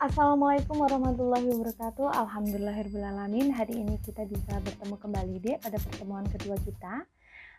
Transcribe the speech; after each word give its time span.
Assalamualaikum 0.00 0.80
warahmatullahi 0.80 1.44
wabarakatuh. 1.52 2.08
Alhamdulillahirrahmanirrahim. 2.08 3.52
Hari 3.52 3.84
ini 3.84 4.00
kita 4.00 4.24
bisa 4.24 4.56
bertemu 4.64 4.96
kembali 4.96 5.34
deh 5.44 5.56
pada 5.60 5.76
pertemuan 5.76 6.24
kedua 6.24 6.56
kita. 6.64 7.04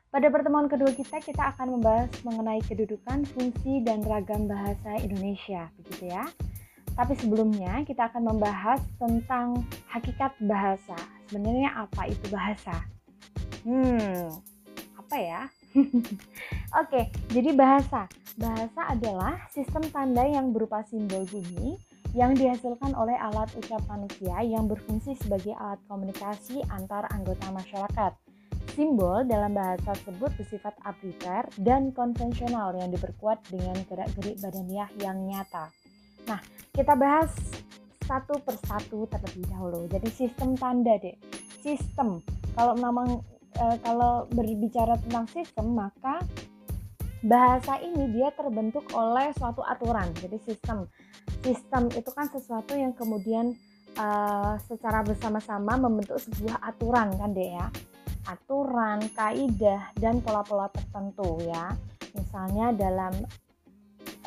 Pada 0.09 0.25
pertemuan 0.33 0.65
kedua 0.65 0.89
kita 0.89 1.21
kita 1.21 1.53
akan 1.53 1.77
membahas 1.77 2.09
mengenai 2.25 2.57
kedudukan, 2.65 3.29
fungsi, 3.29 3.85
dan 3.85 4.01
ragam 4.01 4.49
bahasa 4.49 4.97
Indonesia 5.05 5.69
Begitu 5.77 6.09
ya. 6.09 6.25
Tapi 6.97 7.13
sebelumnya 7.21 7.85
kita 7.85 8.09
akan 8.09 8.33
membahas 8.33 8.81
tentang 8.97 9.61
hakikat 9.93 10.33
bahasa. 10.41 10.97
Sebenarnya 11.29 11.77
apa 11.77 12.09
itu 12.09 12.25
bahasa? 12.33 12.73
Hmm, 13.69 14.33
apa 14.97 15.15
ya? 15.21 15.45
Oke, 16.81 17.05
jadi 17.29 17.53
bahasa. 17.53 18.09
Bahasa 18.33 18.81
adalah 18.89 19.45
sistem 19.53 19.85
tanda 19.93 20.25
yang 20.25 20.49
berupa 20.49 20.81
simbol 20.89 21.21
bunyi 21.29 21.77
yang 22.11 22.35
dihasilkan 22.35 22.91
oleh 22.91 23.15
alat 23.15 23.47
ucap 23.55 23.79
manusia 23.87 24.35
yang 24.43 24.67
berfungsi 24.67 25.15
sebagai 25.15 25.55
alat 25.55 25.79
komunikasi 25.87 26.59
antar 26.67 27.07
anggota 27.11 27.47
masyarakat. 27.55 28.11
Simbol 28.71 29.27
dalam 29.27 29.51
bahasa 29.51 29.91
tersebut 29.91 30.31
bersifat 30.39 30.75
arbitrary 30.87 31.51
dan 31.59 31.91
konvensional 31.91 32.71
yang 32.75 32.87
diperkuat 32.91 33.43
dengan 33.51 33.75
gerak-gerik 33.87 34.39
badaniah 34.39 34.87
yang 35.03 35.19
nyata. 35.27 35.67
Nah, 36.27 36.39
kita 36.71 36.95
bahas 36.95 37.31
satu 38.07 38.39
persatu 38.43 39.07
terlebih 39.11 39.47
dahulu. 39.51 39.87
Jadi 39.91 40.07
sistem 40.11 40.55
tanda 40.55 40.95
deh. 40.99 41.15
Sistem. 41.63 42.23
Kalau 42.55 42.75
memang 42.75 43.23
e, 43.55 43.65
kalau 43.83 44.27
berbicara 44.31 44.99
tentang 44.99 45.27
sistem, 45.31 45.71
maka 45.75 46.19
bahasa 47.21 47.77
ini 47.81 48.09
dia 48.17 48.33
terbentuk 48.33 48.89
oleh 48.97 49.29
suatu 49.37 49.61
aturan. 49.61 50.09
Jadi 50.17 50.37
sistem. 50.41 50.89
Sistem 51.41 51.89
itu 51.93 52.09
kan 52.13 52.29
sesuatu 52.29 52.73
yang 52.73 52.93
kemudian 52.97 53.53
uh, 53.97 54.57
secara 54.65 55.05
bersama-sama 55.05 55.77
membentuk 55.77 56.17
sebuah 56.21 56.61
aturan 56.65 57.13
kan 57.17 57.29
deh 57.33 57.49
ya. 57.53 57.67
Aturan, 58.29 59.09
kaidah 59.17 59.93
dan 59.97 60.21
pola-pola 60.21 60.69
tertentu 60.69 61.41
ya. 61.45 61.73
Misalnya 62.13 62.73
dalam 62.73 63.13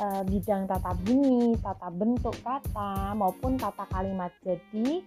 uh, 0.02 0.22
bidang 0.26 0.66
tata 0.66 0.94
bunyi, 0.98 1.54
tata 1.62 1.88
bentuk 1.94 2.34
kata 2.42 3.14
maupun 3.14 3.54
tata 3.58 3.86
kalimat. 3.90 4.34
Jadi 4.42 5.02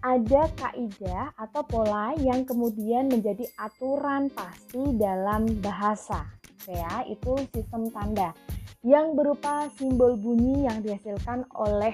ada 0.00 0.48
kaidah 0.56 1.32
atau 1.36 1.62
pola 1.64 2.16
yang 2.16 2.44
kemudian 2.48 3.12
menjadi 3.12 3.44
aturan 3.60 4.32
pasti 4.32 4.80
dalam 4.96 5.44
bahasa 5.60 6.24
ya 6.68 7.04
itu 7.08 7.36
sistem 7.52 7.88
tanda 7.92 8.32
yang 8.80 9.12
berupa 9.12 9.68
simbol 9.76 10.16
bunyi 10.16 10.64
yang 10.64 10.80
dihasilkan 10.80 11.44
oleh 11.52 11.92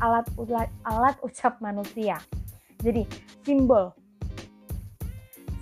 alat 0.00 0.24
alat 0.88 1.16
ucap 1.20 1.60
manusia. 1.60 2.16
Jadi, 2.80 3.04
simbol 3.44 3.92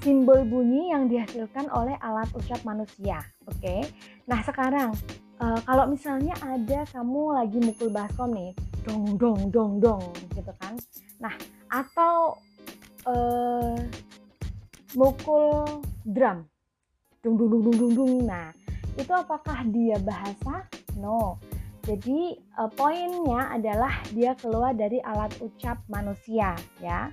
simbol 0.04 0.44
bunyi 0.44 0.92
yang 0.92 1.08
dihasilkan 1.08 1.64
oleh 1.72 1.96
alat 2.04 2.28
ucap 2.36 2.60
manusia. 2.68 3.24
Oke. 3.48 3.88
Nah, 4.28 4.44
sekarang 4.44 4.92
uh, 5.40 5.58
kalau 5.64 5.88
misalnya 5.88 6.36
ada 6.44 6.84
kamu 6.92 7.32
lagi 7.32 7.58
mukul 7.64 7.88
baskom 7.88 8.36
nih, 8.36 8.52
dong 8.84 9.16
dong 9.16 9.48
dong 9.48 9.80
dong 9.80 10.04
gitu 10.36 10.52
kan. 10.60 10.76
Nah, 11.24 11.32
atau 11.74 12.38
uh, 13.10 13.74
mukul 14.94 15.82
drum. 16.06 16.46
Dung 17.26 17.34
dung 17.34 17.50
dung 17.50 17.74
dung 17.74 17.92
dung. 17.98 18.12
Nah, 18.22 18.54
itu 18.94 19.10
apakah 19.10 19.66
dia 19.74 19.98
bahasa? 19.98 20.70
No. 20.94 21.42
Jadi 21.84 22.38
uh, 22.56 22.70
poinnya 22.72 23.52
adalah 23.52 23.92
dia 24.14 24.32
keluar 24.38 24.72
dari 24.72 25.02
alat 25.04 25.34
ucap 25.42 25.82
manusia 25.90 26.54
ya. 26.78 27.10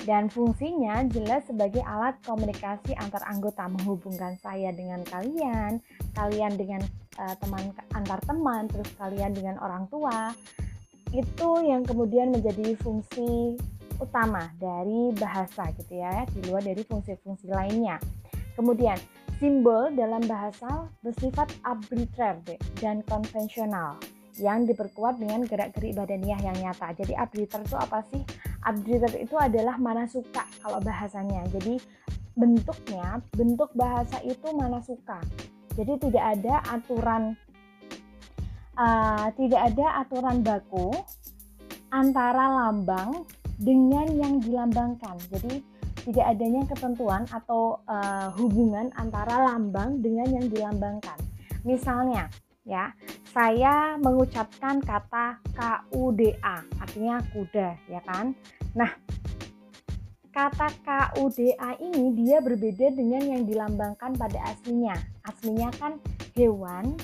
Dan 0.00 0.32
fungsinya 0.32 1.04
jelas 1.12 1.44
sebagai 1.44 1.84
alat 1.84 2.16
komunikasi 2.24 2.96
antar 2.96 3.20
anggota 3.28 3.68
menghubungkan 3.68 4.32
saya 4.40 4.72
dengan 4.72 5.04
kalian, 5.04 5.76
kalian 6.16 6.56
dengan 6.56 6.80
uh, 7.20 7.36
teman 7.36 7.68
antar 7.92 8.16
teman, 8.24 8.64
terus 8.72 8.88
kalian 8.96 9.36
dengan 9.36 9.60
orang 9.60 9.84
tua. 9.92 10.32
Itu 11.12 11.60
yang 11.60 11.84
kemudian 11.84 12.32
menjadi 12.32 12.80
fungsi 12.80 13.60
utama 14.00 14.50
dari 14.58 15.12
bahasa 15.14 15.68
gitu 15.76 16.00
ya, 16.00 16.24
di 16.32 16.40
luar 16.48 16.64
dari 16.64 16.82
fungsi-fungsi 16.82 17.46
lainnya. 17.52 18.00
Kemudian 18.56 18.96
Simbol 19.40 19.96
dalam 19.96 20.20
bahasa 20.28 20.84
bersifat 21.00 21.48
arbitrary 21.64 22.60
dan 22.76 23.00
konvensional 23.08 23.96
yang 24.36 24.68
diperkuat 24.68 25.16
dengan 25.16 25.48
gerak-gerik 25.48 25.96
badaniah 25.96 26.36
yang 26.44 26.56
nyata. 26.60 26.92
Jadi 26.92 27.16
arbitrary 27.16 27.64
itu 27.64 27.76
apa 27.80 28.04
sih? 28.12 28.20
Arbitrary 28.68 29.24
itu 29.24 29.36
adalah 29.40 29.80
mana 29.80 30.04
suka 30.04 30.44
kalau 30.60 30.76
bahasanya. 30.84 31.48
Jadi 31.56 31.80
bentuknya, 32.36 33.24
bentuk 33.32 33.72
bahasa 33.72 34.20
itu 34.28 34.44
mana 34.52 34.84
suka. 34.84 35.24
Jadi 35.72 35.96
tidak 36.04 36.24
ada 36.36 36.60
aturan 36.76 37.32
uh, 38.76 39.28
tidak 39.40 39.72
ada 39.72 40.04
aturan 40.04 40.44
baku 40.44 40.92
antara 41.88 42.60
lambang 42.60 43.24
dengan 43.60 44.08
yang 44.16 44.40
dilambangkan. 44.40 45.20
Jadi 45.28 45.60
tidak 46.08 46.26
adanya 46.32 46.64
ketentuan 46.64 47.28
atau 47.28 47.76
uh, 47.84 48.32
hubungan 48.40 48.88
antara 48.96 49.52
lambang 49.52 50.00
dengan 50.00 50.32
yang 50.32 50.48
dilambangkan. 50.48 51.20
Misalnya, 51.60 52.32
ya, 52.64 52.96
saya 53.28 54.00
mengucapkan 54.00 54.80
kata 54.80 55.44
KUDA, 55.52 56.56
artinya 56.80 57.20
kuda, 57.36 57.76
ya 57.84 58.00
kan? 58.08 58.32
Nah, 58.72 58.96
kata 60.32 60.72
KUDA 60.80 61.76
ini 61.84 62.16
dia 62.16 62.40
berbeda 62.40 62.96
dengan 62.96 63.20
yang 63.20 63.44
dilambangkan 63.44 64.16
pada 64.16 64.40
aslinya. 64.48 64.96
Aslinya 65.28 65.68
kan 65.76 66.00
hewan, 66.32 66.96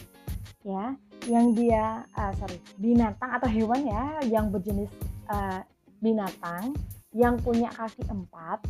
ya, 0.64 0.96
yang 1.28 1.52
dia, 1.52 2.08
uh, 2.16 2.32
sorry, 2.40 2.56
binatang 2.80 3.28
atau 3.28 3.48
hewan 3.52 3.84
ya, 3.84 4.24
yang 4.24 4.48
berjenis 4.48 4.88
uh, 5.28 5.60
binatang 6.00 6.76
yang 7.16 7.40
punya 7.40 7.72
kaki 7.72 8.04
empat 8.08 8.60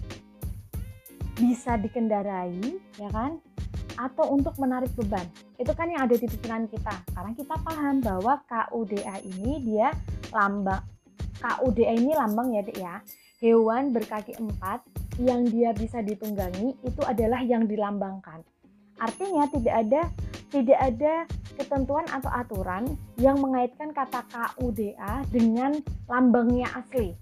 bisa 1.37 1.77
dikendarai 1.77 2.79
ya 2.97 3.09
kan? 3.11 3.39
Atau 3.97 4.29
untuk 4.29 4.53
menarik 4.61 4.93
beban. 4.93 5.25
Itu 5.57 5.73
kan 5.73 5.89
yang 5.89 6.05
ada 6.05 6.21
di 6.21 6.29
pikiran 6.29 6.69
kita. 6.69 7.01
Karena 7.17 7.33
kita 7.33 7.57
paham 7.65 8.05
bahwa 8.05 8.45
KUDA 8.45 9.25
ini 9.25 9.65
dia 9.65 9.89
lambang 10.33 10.85
KUDA 11.41 11.93
ini 11.93 12.13
lambang 12.17 12.57
ya 12.57 12.63
dek 12.65 12.79
ya. 12.81 12.95
Hewan 13.37 13.93
berkaki 13.93 14.33
empat 14.41 14.81
yang 15.21 15.45
dia 15.45 15.77
bisa 15.77 16.01
ditunggangi 16.01 16.77
itu 16.81 17.03
adalah 17.05 17.45
yang 17.45 17.69
dilambangkan 17.69 18.41
artinya 19.01 19.45
tidak 19.51 19.75
ada 19.87 20.03
tidak 20.53 20.79
ada 20.79 21.15
ketentuan 21.57 22.07
atau 22.12 22.31
aturan 22.31 22.84
yang 23.17 23.41
mengaitkan 23.41 23.91
kata 23.93 24.25
KUDA 24.31 25.25
dengan 25.33 25.81
lambangnya 26.07 26.69
asli 26.77 27.17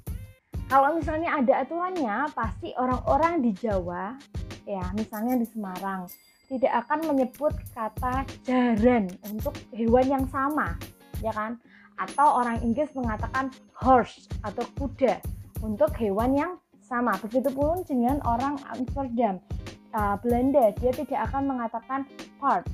kalau 0.65 0.97
misalnya 0.97 1.37
ada 1.37 1.61
aturannya, 1.61 2.17
pasti 2.33 2.73
orang-orang 2.81 3.45
di 3.45 3.53
Jawa, 3.53 4.17
ya 4.65 4.81
misalnya 4.97 5.37
di 5.37 5.45
Semarang, 5.45 6.09
tidak 6.49 6.73
akan 6.85 7.15
menyebut 7.15 7.53
kata 7.77 8.25
jaran 8.49 9.13
untuk 9.29 9.53
hewan 9.77 10.07
yang 10.09 10.25
sama, 10.33 10.73
ya 11.21 11.37
kan? 11.37 11.61
Atau 12.01 12.41
orang 12.41 12.65
Inggris 12.65 12.89
mengatakan 12.97 13.53
horse 13.77 14.25
atau 14.41 14.65
kuda 14.81 15.21
untuk 15.61 15.93
hewan 16.01 16.33
yang 16.33 16.53
sama. 16.81 17.13
Begitupun 17.21 17.85
dengan 17.85 18.25
orang 18.25 18.57
Amsterdam, 18.73 19.45
uh, 19.95 20.19
Belanda, 20.21 20.75
dia 20.77 20.93
tidak 20.93 21.31
akan 21.31 21.55
mengatakan 21.55 22.05
part. 22.43 22.67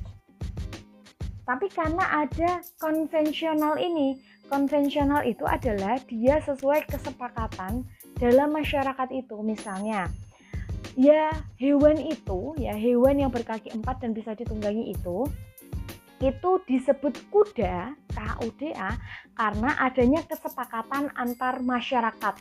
Tapi 1.45 1.67
karena 1.73 2.25
ada 2.25 2.61
konvensional 2.81 3.77
ini, 3.77 4.19
konvensional 4.51 5.23
itu 5.23 5.47
adalah 5.47 5.95
dia 6.09 6.43
sesuai 6.43 6.89
kesepakatan 6.89 7.87
dalam 8.19 8.53
masyarakat 8.53 9.09
itu 9.15 9.39
misalnya 9.41 10.11
ya 10.99 11.31
hewan 11.55 11.95
itu 11.97 12.53
ya 12.59 12.75
hewan 12.75 13.23
yang 13.23 13.31
berkaki 13.31 13.71
empat 13.71 14.03
dan 14.03 14.11
bisa 14.11 14.35
ditunggangi 14.35 14.91
itu 14.91 15.23
itu 16.21 16.51
disebut 16.69 17.17
kuda 17.33 17.97
KUDA 18.13 18.91
karena 19.33 19.71
adanya 19.81 20.21
kesepakatan 20.21 21.09
antar 21.17 21.65
masyarakat 21.65 22.37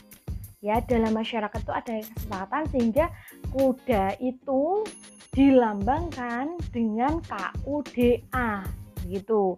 ya 0.60 0.80
dalam 0.84 1.16
masyarakat 1.16 1.60
itu 1.60 1.72
ada 1.72 1.94
kesepakatan 2.04 2.64
sehingga 2.72 3.06
kuda 3.52 4.20
itu 4.20 4.84
dilambangkan 5.32 6.58
dengan 6.74 7.22
KUDA 7.24 8.66
gitu 9.08 9.56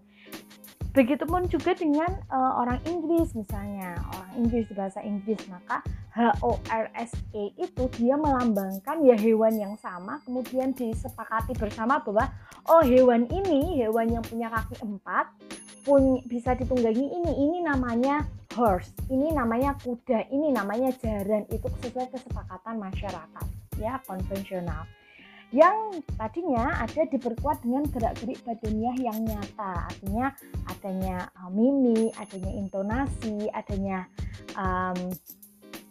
Begitupun 0.93 1.49
juga 1.49 1.73
dengan 1.73 2.13
uh, 2.29 2.61
orang 2.61 2.77
Inggris 2.85 3.33
misalnya, 3.33 3.97
orang 4.13 4.33
Inggris 4.37 4.69
bahasa 4.77 5.01
Inggris. 5.01 5.41
Maka 5.49 5.81
HORSE 6.13 7.17
itu 7.57 7.83
dia 7.97 8.21
melambangkan 8.21 9.01
ya 9.01 9.17
hewan 9.17 9.57
yang 9.57 9.75
sama 9.81 10.21
kemudian 10.29 10.77
disepakati 10.77 11.57
bersama 11.57 11.97
bahwa 12.05 12.29
oh 12.69 12.85
hewan 12.85 13.25
ini 13.33 13.81
hewan 13.81 14.13
yang 14.13 14.21
punya 14.21 14.53
kaki 14.53 14.77
empat 14.85 15.33
pun 15.89 16.21
bisa 16.29 16.53
ditunggangi 16.53 17.09
ini. 17.09 17.33
Ini 17.41 17.59
namanya 17.65 18.29
horse, 18.53 18.93
ini 19.09 19.33
namanya 19.33 19.73
kuda, 19.81 20.29
ini 20.29 20.53
namanya 20.53 20.93
jaran, 21.01 21.49
itu 21.49 21.67
sesuai 21.81 22.13
kesepakatan 22.13 22.77
masyarakat, 22.79 23.47
ya 23.81 23.97
konvensional. 24.05 24.85
Yang 25.53 26.01
tadinya 26.17 26.81
ada 26.81 27.05
diperkuat 27.13 27.61
dengan 27.61 27.85
gerak-gerik 27.93 28.41
badannya 28.41 28.93
yang 29.05 29.21
nyata, 29.21 29.93
artinya 29.93 30.33
adanya 30.65 31.29
uh, 31.37 31.53
mimi, 31.53 32.09
adanya 32.17 32.53
intonasi, 32.57 33.53
adanya 33.53 34.09
um, 34.57 35.13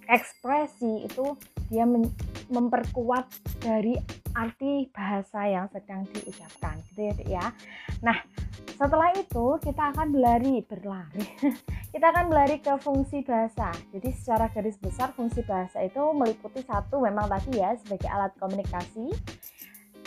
ekspresi 0.10 1.06
itu 1.06 1.38
dia 1.72 1.88
memperkuat 2.52 3.32
dari 3.64 3.96
arti 4.36 4.92
bahasa 4.92 5.48
yang 5.48 5.72
sedang 5.72 6.04
diucapkan 6.12 6.76
gitu 6.92 7.08
ya 7.08 7.40
ya. 7.40 7.46
Nah 8.04 8.20
setelah 8.76 9.16
itu 9.16 9.56
kita 9.64 9.96
akan 9.96 10.12
berlari 10.12 10.60
berlari. 10.68 11.26
Kita 11.92 12.08
akan 12.08 12.32
berlari 12.32 12.64
ke 12.64 12.72
fungsi 12.80 13.20
bahasa. 13.20 13.68
Jadi 13.92 14.16
secara 14.16 14.48
garis 14.48 14.80
besar 14.80 15.12
fungsi 15.12 15.44
bahasa 15.44 15.84
itu 15.84 16.00
meliputi 16.16 16.64
satu 16.64 17.04
memang 17.04 17.28
tadi 17.28 17.60
ya 17.60 17.76
sebagai 17.76 18.08
alat 18.08 18.32
komunikasi. 18.40 19.12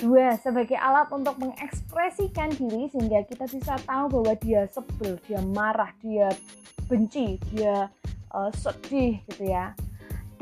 Dua 0.01 0.33
sebagai 0.41 0.81
alat 0.81 1.13
untuk 1.13 1.37
mengekspresikan 1.37 2.57
diri 2.57 2.89
sehingga 2.89 3.21
kita 3.29 3.45
bisa 3.53 3.77
tahu 3.85 4.17
bahwa 4.17 4.33
dia 4.41 4.65
sebel 4.73 5.21
dia 5.29 5.45
marah 5.53 5.93
dia 6.01 6.33
benci 6.89 7.37
dia 7.53 7.93
uh, 8.33 8.51
sedih 8.57 9.21
gitu 9.29 9.45
ya 9.53 9.77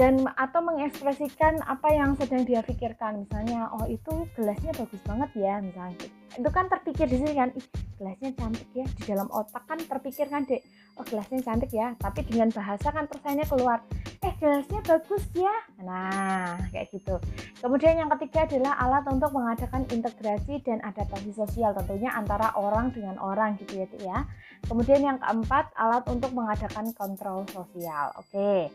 dan 0.03 0.27
atau 0.35 0.67
mengekspresikan 0.67 1.63
apa 1.63 1.95
yang 1.95 2.19
sedang 2.19 2.43
dia 2.43 2.59
pikirkan. 2.59 3.23
Misalnya 3.23 3.71
oh 3.71 3.87
itu 3.87 4.27
gelasnya 4.35 4.75
bagus 4.75 4.99
banget 5.07 5.31
ya 5.39 5.63
misalnya. 5.63 6.11
Itu 6.35 6.51
kan 6.51 6.67
terpikir 6.67 7.07
di 7.07 7.23
sini 7.23 7.39
kan 7.39 7.55
ih 7.55 7.63
gelasnya 8.03 8.35
cantik 8.35 8.67
ya 8.75 8.83
di 8.83 9.03
dalam 9.07 9.31
otak 9.31 9.63
kan 9.63 9.79
terpikir 9.79 10.27
kan 10.27 10.43
dek 10.43 10.59
oh 10.99 11.07
gelasnya 11.07 11.39
cantik 11.47 11.71
ya 11.71 11.95
tapi 12.03 12.27
dengan 12.27 12.51
bahasa 12.51 12.91
kan 12.91 13.07
tersayangnya 13.07 13.47
keluar 13.47 13.79
eh 14.27 14.35
gelasnya 14.43 14.83
bagus 14.83 15.23
ya. 15.39 15.55
Nah 15.87 16.59
kayak 16.75 16.91
gitu. 16.91 17.23
Kemudian 17.63 17.95
yang 18.03 18.11
ketiga 18.19 18.51
adalah 18.51 18.75
alat 18.83 19.07
untuk 19.07 19.31
mengadakan 19.31 19.87
integrasi 19.87 20.67
dan 20.67 20.83
adaptasi 20.83 21.31
sosial 21.31 21.79
tentunya 21.79 22.11
antara 22.11 22.51
orang 22.59 22.91
dengan 22.91 23.23
orang 23.23 23.55
gitu 23.63 23.79
ya 23.79 23.87
dek 23.87 24.03
ya. 24.03 24.19
Kemudian 24.67 24.99
yang 24.99 25.23
keempat 25.23 25.71
alat 25.79 26.03
untuk 26.11 26.35
mengadakan 26.35 26.91
kontrol 26.91 27.47
sosial. 27.55 28.11
Oke 28.19 28.67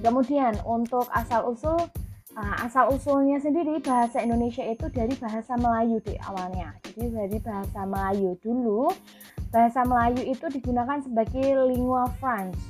Kemudian 0.00 0.54
untuk 0.64 1.08
asal-usul 1.12 1.88
uh, 2.36 2.56
asal-usulnya 2.68 3.40
sendiri 3.40 3.80
bahasa 3.80 4.20
Indonesia 4.20 4.62
itu 4.62 4.86
dari 4.92 5.16
bahasa 5.16 5.56
Melayu 5.56 5.98
di 6.04 6.14
awalnya. 6.28 6.76
Jadi 6.84 7.10
dari 7.10 7.38
bahasa 7.40 7.80
Melayu 7.88 8.36
dulu 8.44 8.92
bahasa 9.50 9.82
Melayu 9.88 10.22
itu 10.26 10.46
digunakan 10.52 11.00
sebagai 11.00 11.56
lingua 11.66 12.06
franca. 12.20 12.60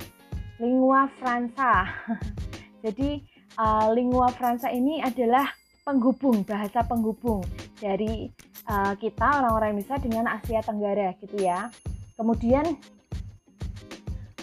Lingua 0.57 1.11
franca. 1.19 1.85
Jadi 2.85 3.21
uh, 3.59 3.91
lingua 3.91 4.31
franca 4.33 4.71
ini 4.71 5.03
adalah 5.03 5.51
penghubung 5.83 6.43
bahasa 6.43 6.83
penghubung 6.83 7.43
dari 7.79 8.27
uh, 8.67 8.93
kita 8.99 9.43
orang-orang 9.43 9.77
Indonesia 9.77 9.97
dengan 10.01 10.25
Asia 10.27 10.59
Tenggara 10.63 11.15
gitu 11.21 11.37
ya. 11.39 11.69
Kemudian 12.17 12.65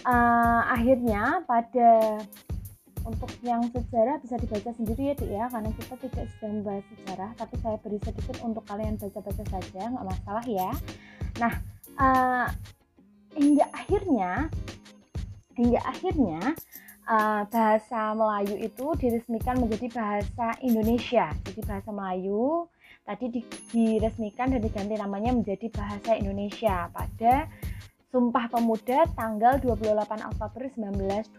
uh, 0.07 0.61
akhirnya 0.71 1.43
pada 1.43 2.21
untuk 3.05 3.29
yang 3.45 3.61
sejarah 3.69 4.17
bisa 4.19 4.35
dibaca 4.41 4.73
sendiri 4.73 5.13
ya 5.13 5.15
dek 5.15 5.29
ya. 5.29 5.45
Karena 5.47 5.69
kita 5.77 5.95
tidak 6.01 6.25
sedang 6.35 6.53
membahas 6.61 6.85
sejarah 6.91 7.29
tapi 7.37 7.55
saya 7.61 7.77
beri 7.79 7.99
sedikit 8.01 8.37
untuk 8.41 8.63
kalian 8.65 8.97
baca-baca 8.97 9.43
saja 9.47 9.81
nggak 9.93 10.05
masalah 10.05 10.45
ya. 10.45 10.69
Nah 11.37 11.53
uh, 12.01 12.47
hingga 13.37 13.65
akhirnya 13.71 14.31
hingga 15.55 15.79
akhirnya 15.87 16.41
uh, 17.07 17.41
bahasa 17.47 18.11
Melayu 18.17 18.55
itu 18.59 18.85
diresmikan 18.99 19.61
menjadi 19.61 19.87
bahasa 19.93 20.57
Indonesia. 20.61 21.31
Jadi 21.45 21.61
bahasa 21.63 21.89
Melayu 21.93 22.67
tadi 23.05 23.25
di, 23.29 23.41
diresmikan 23.69 24.49
dan 24.49 24.61
diganti 24.65 24.97
namanya 24.97 25.31
menjadi 25.31 25.69
bahasa 25.69 26.17
Indonesia 26.17 26.89
pada 26.89 27.45
Sumpah 28.15 28.47
Pemuda 28.47 29.03
tanggal 29.11 29.59
28 29.59 29.91
Oktober 30.23 30.71
1928 30.71 31.35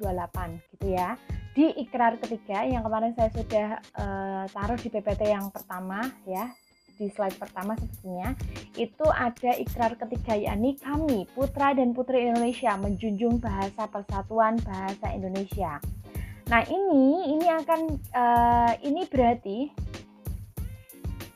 gitu 0.76 0.92
ya 0.92 1.16
di 1.56 1.72
ikrar 1.80 2.20
ketiga 2.20 2.68
yang 2.68 2.84
kemarin 2.84 3.16
saya 3.16 3.32
sudah 3.32 3.80
uh, 3.96 4.44
taruh 4.52 4.76
di 4.76 4.92
PPT 4.92 5.32
yang 5.32 5.48
pertama 5.48 6.04
ya 6.28 6.52
di 7.00 7.08
slide 7.08 7.40
pertama 7.40 7.80
sepertinya 7.80 8.36
itu 8.76 9.08
ada 9.08 9.56
ikrar 9.56 9.96
ketiga 9.96 10.36
yakni 10.36 10.76
kami 10.76 11.24
putra 11.32 11.72
dan 11.72 11.96
putri 11.96 12.28
Indonesia 12.28 12.76
menjunjung 12.76 13.40
bahasa 13.40 13.88
persatuan 13.88 14.60
bahasa 14.60 15.16
Indonesia. 15.16 15.80
Nah 16.52 16.60
ini 16.68 17.40
ini 17.40 17.46
akan 17.56 17.80
uh, 18.12 18.72
ini 18.84 19.08
berarti 19.08 19.72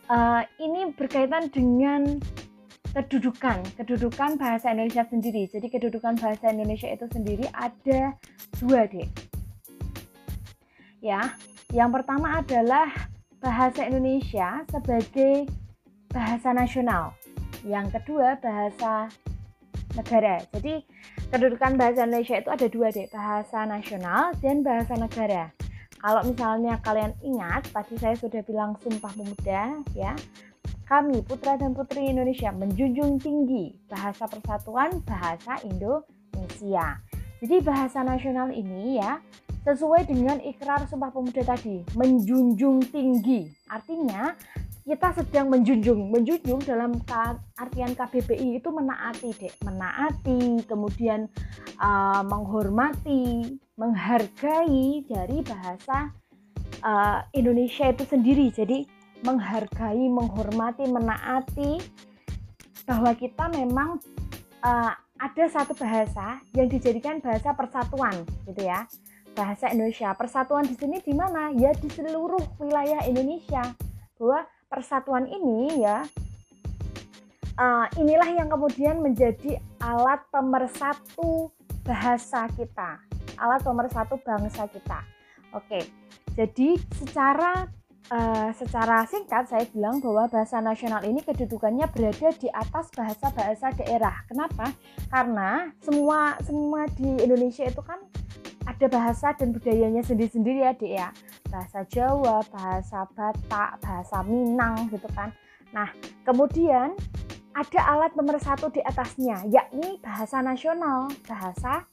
uh, 0.04 0.44
ini 0.60 0.92
berkaitan 0.92 1.48
dengan 1.48 2.20
kedudukan 2.90 3.62
kedudukan 3.78 4.34
bahasa 4.34 4.74
Indonesia 4.74 5.06
sendiri. 5.06 5.46
Jadi 5.46 5.66
kedudukan 5.70 6.18
bahasa 6.18 6.50
Indonesia 6.50 6.90
itu 6.90 7.06
sendiri 7.10 7.46
ada 7.54 8.18
dua 8.58 8.86
deh 8.90 9.08
ya. 11.00 11.32
Yang 11.72 11.90
pertama 12.00 12.42
adalah 12.42 12.88
bahasa 13.40 13.88
Indonesia 13.88 14.62
sebagai 14.68 15.48
bahasa 16.12 16.52
nasional. 16.52 17.16
Yang 17.64 18.00
kedua 18.00 18.36
bahasa 18.40 19.08
negara. 19.96 20.42
Jadi 20.54 20.84
kedudukan 21.30 21.78
bahasa 21.78 22.06
Indonesia 22.06 22.36
itu 22.38 22.50
ada 22.52 22.66
dua 22.68 22.88
deh, 22.92 23.08
bahasa 23.10 23.64
nasional 23.66 24.34
dan 24.42 24.62
bahasa 24.62 24.94
negara. 24.96 25.50
Kalau 26.00 26.24
misalnya 26.24 26.80
kalian 26.80 27.12
ingat, 27.20 27.68
tadi 27.76 27.94
saya 28.00 28.16
sudah 28.16 28.40
bilang 28.48 28.72
Sumpah 28.80 29.12
Pemuda 29.12 29.84
ya. 29.92 30.16
Kami 30.90 31.22
putra 31.22 31.54
dan 31.54 31.70
putri 31.70 32.10
Indonesia 32.10 32.50
menjunjung 32.50 33.22
tinggi 33.22 33.78
bahasa 33.86 34.26
persatuan 34.26 34.98
bahasa 35.06 35.62
Indonesia. 35.62 36.98
Jadi 37.38 37.56
bahasa 37.62 38.02
nasional 38.02 38.50
ini 38.50 38.98
ya 38.98 39.22
sesuai 39.62 40.10
dengan 40.10 40.42
ikrar 40.42 40.90
Sumpah 40.90 41.14
Pemuda 41.14 41.46
tadi, 41.46 41.86
menjunjung 41.94 42.82
tinggi. 42.90 43.46
Artinya 43.70 44.34
kita 44.82 45.14
sedang 45.14 45.46
menjunjung, 45.46 46.10
menjunjung 46.10 46.58
dalam 46.66 46.98
artian 47.54 47.94
KBBI 47.94 48.58
itu 48.58 48.68
menaati, 48.74 49.30
Dek, 49.38 49.62
menaati, 49.62 50.66
kemudian 50.66 51.30
uh, 51.78 52.26
menghormati, 52.26 53.46
menghargai 53.78 55.06
dari 55.06 55.38
bahasa 55.46 56.10
uh, 56.82 57.22
Indonesia 57.30 57.94
itu 57.94 58.02
sendiri. 58.10 58.50
Jadi 58.50 58.98
menghargai, 59.20 60.08
menghormati, 60.08 60.84
menaati 60.88 61.80
bahwa 62.88 63.12
kita 63.14 63.52
memang 63.52 64.00
uh, 64.64 64.92
ada 65.20 65.44
satu 65.52 65.76
bahasa 65.76 66.40
yang 66.56 66.66
dijadikan 66.66 67.20
bahasa 67.20 67.52
persatuan, 67.52 68.24
gitu 68.48 68.64
ya 68.64 68.88
bahasa 69.36 69.70
Indonesia. 69.70 70.10
Persatuan 70.16 70.66
di 70.66 70.74
sini 70.74 70.98
di 71.00 71.14
mana? 71.14 71.54
Ya 71.54 71.70
di 71.76 71.88
seluruh 71.88 72.42
wilayah 72.58 73.04
Indonesia. 73.06 73.62
Bahwa 74.18 74.44
persatuan 74.68 75.24
ini 75.28 75.80
ya 75.80 76.04
uh, 77.56 77.86
inilah 77.96 78.30
yang 78.36 78.48
kemudian 78.48 79.00
menjadi 79.00 79.60
alat 79.80 80.24
pemersatu 80.28 81.48
bahasa 81.84 82.46
kita, 82.52 83.00
alat 83.40 83.60
pemersatu 83.64 84.20
bangsa 84.20 84.68
kita. 84.68 85.00
Oke, 85.56 85.88
jadi 86.36 86.78
secara 87.00 87.66
uh, 88.10 88.50
secara 88.52 89.06
singkat 89.06 89.46
saya 89.46 89.64
bilang 89.70 90.02
bahwa 90.02 90.26
bahasa 90.26 90.58
nasional 90.58 91.00
ini 91.06 91.22
kedudukannya 91.22 91.86
berada 91.94 92.28
di 92.36 92.50
atas 92.50 92.90
bahasa-bahasa 92.92 93.72
daerah. 93.78 94.26
Kenapa? 94.26 94.74
Karena 95.08 95.70
semua 95.80 96.36
semua 96.42 96.84
di 96.98 97.08
Indonesia 97.22 97.64
itu 97.64 97.80
kan 97.80 97.98
ada 98.68 98.86
bahasa 98.86 99.32
dan 99.34 99.50
budayanya 99.50 100.04
sendiri-sendiri 100.04 100.62
ya 100.62 100.72
dek 100.76 100.92
ya 100.92 101.08
bahasa 101.50 101.82
Jawa, 101.90 102.44
bahasa 102.54 103.08
Batak, 103.16 103.82
bahasa 103.82 104.18
Minang 104.22 104.86
gitu 104.92 105.08
kan 105.16 105.34
nah 105.70 105.90
kemudian 106.26 106.94
ada 107.54 107.80
alat 107.86 108.14
nomor 108.14 108.38
satu 108.38 108.70
di 108.70 108.82
atasnya 108.82 109.42
yakni 109.50 109.98
bahasa 110.02 110.42
nasional 110.42 111.10
bahasa 111.26 111.86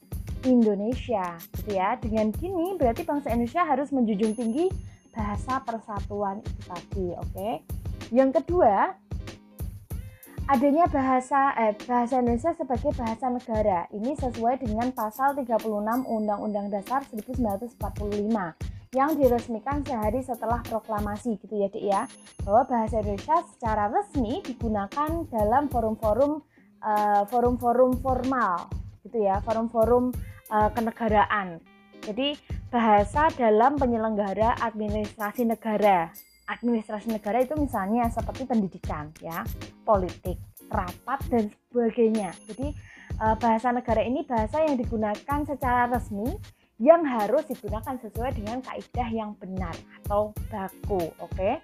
Indonesia 0.46 1.34
gitu 1.58 1.74
ya 1.74 1.98
dengan 1.98 2.30
gini 2.34 2.78
berarti 2.78 3.02
bangsa 3.02 3.34
Indonesia 3.34 3.62
harus 3.66 3.90
menjunjung 3.90 4.34
tinggi 4.38 4.70
bahasa 5.12 5.60
persatuan 5.64 6.40
itu 6.44 6.60
tadi 6.66 7.06
oke 7.16 7.30
okay? 7.32 7.54
yang 8.14 8.30
kedua 8.32 8.96
adanya 10.48 10.88
bahasa 10.88 11.52
eh, 11.60 11.76
bahasa 11.84 12.24
Indonesia 12.24 12.56
sebagai 12.56 12.96
bahasa 12.96 13.28
negara. 13.28 13.84
Ini 13.92 14.16
sesuai 14.16 14.64
dengan 14.64 14.88
pasal 14.96 15.36
36 15.36 15.60
Undang-Undang 16.08 16.72
Dasar 16.72 17.04
1945 17.04 17.76
yang 18.96 19.12
diresmikan 19.20 19.84
sehari 19.84 20.24
setelah 20.24 20.64
proklamasi 20.64 21.36
gitu 21.44 21.52
ya 21.52 21.68
Dek 21.68 21.84
ya. 21.84 22.02
Bahwa 22.48 22.64
bahasa 22.64 23.04
Indonesia 23.04 23.44
secara 23.44 23.92
resmi 23.92 24.40
digunakan 24.40 25.28
dalam 25.28 25.68
forum-forum 25.68 26.40
uh, 26.80 27.22
forum-forum 27.28 28.00
formal 28.00 28.72
gitu 29.04 29.24
ya 29.24 29.44
forum-forum 29.44 30.16
uh, 30.48 30.72
kenegaraan 30.72 31.60
jadi 32.04 32.38
bahasa 32.68 33.32
dalam 33.34 33.80
penyelenggara 33.80 34.58
administrasi 34.60 35.48
negara 35.48 36.12
administrasi 36.48 37.12
negara 37.12 37.44
itu 37.44 37.54
misalnya 37.60 38.08
seperti 38.08 38.48
pendidikan 38.48 39.12
ya 39.20 39.44
politik 39.84 40.40
rapat 40.68 41.20
dan 41.28 41.44
sebagainya 41.68 42.32
jadi 42.48 42.66
uh, 43.20 43.36
bahasa 43.36 43.72
negara 43.72 44.00
ini 44.04 44.24
bahasa 44.24 44.64
yang 44.64 44.76
digunakan 44.80 45.38
secara 45.44 45.88
resmi 45.92 46.36
yang 46.78 47.02
harus 47.02 47.42
digunakan 47.50 47.98
sesuai 47.98 48.38
dengan 48.38 48.62
kaidah 48.62 49.08
yang 49.10 49.34
benar 49.36 49.74
atau 50.02 50.30
baku 50.48 51.10
oke 51.18 51.32
okay? 51.34 51.58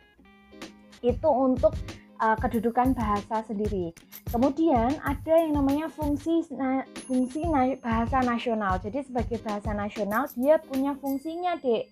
itu 1.05 1.29
untuk 1.29 1.77
uh, 2.21 2.37
kedudukan 2.39 2.95
bahasa 2.95 3.43
sendiri. 3.47 3.95
Kemudian 4.31 4.99
ada 5.03 5.35
yang 5.35 5.59
namanya 5.59 5.87
fungsi 5.91 6.47
na, 6.55 6.83
fungsi 7.07 7.47
na, 7.47 7.75
bahasa 7.79 8.23
nasional. 8.23 8.79
Jadi 8.83 9.07
sebagai 9.07 9.39
bahasa 9.43 9.71
nasional 9.75 10.29
dia 10.35 10.59
punya 10.59 10.95
fungsinya, 10.99 11.59
Dek. 11.59 11.91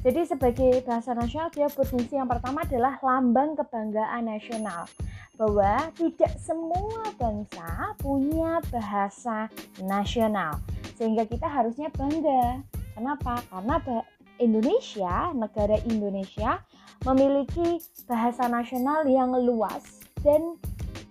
Jadi 0.00 0.20
sebagai 0.24 0.80
bahasa 0.88 1.12
nasional 1.12 1.52
dia 1.52 1.68
berfungsi 1.68 2.16
yang 2.16 2.24
pertama 2.24 2.64
adalah 2.64 2.96
lambang 3.04 3.52
kebanggaan 3.52 4.32
nasional. 4.32 4.88
Bahwa 5.36 5.88
tidak 5.96 6.36
semua 6.40 7.12
bangsa 7.16 7.96
punya 8.00 8.60
bahasa 8.72 9.48
nasional. 9.84 10.60
Sehingga 10.96 11.24
kita 11.28 11.48
harusnya 11.48 11.88
bangga. 11.92 12.64
Kenapa? 12.96 13.40
Karena 13.48 13.76
Indonesia, 14.40 15.32
negara 15.36 15.76
Indonesia 15.84 16.64
memiliki 17.08 17.80
bahasa 18.04 18.44
nasional 18.50 19.08
yang 19.08 19.32
luas 19.32 20.04
dan 20.20 20.60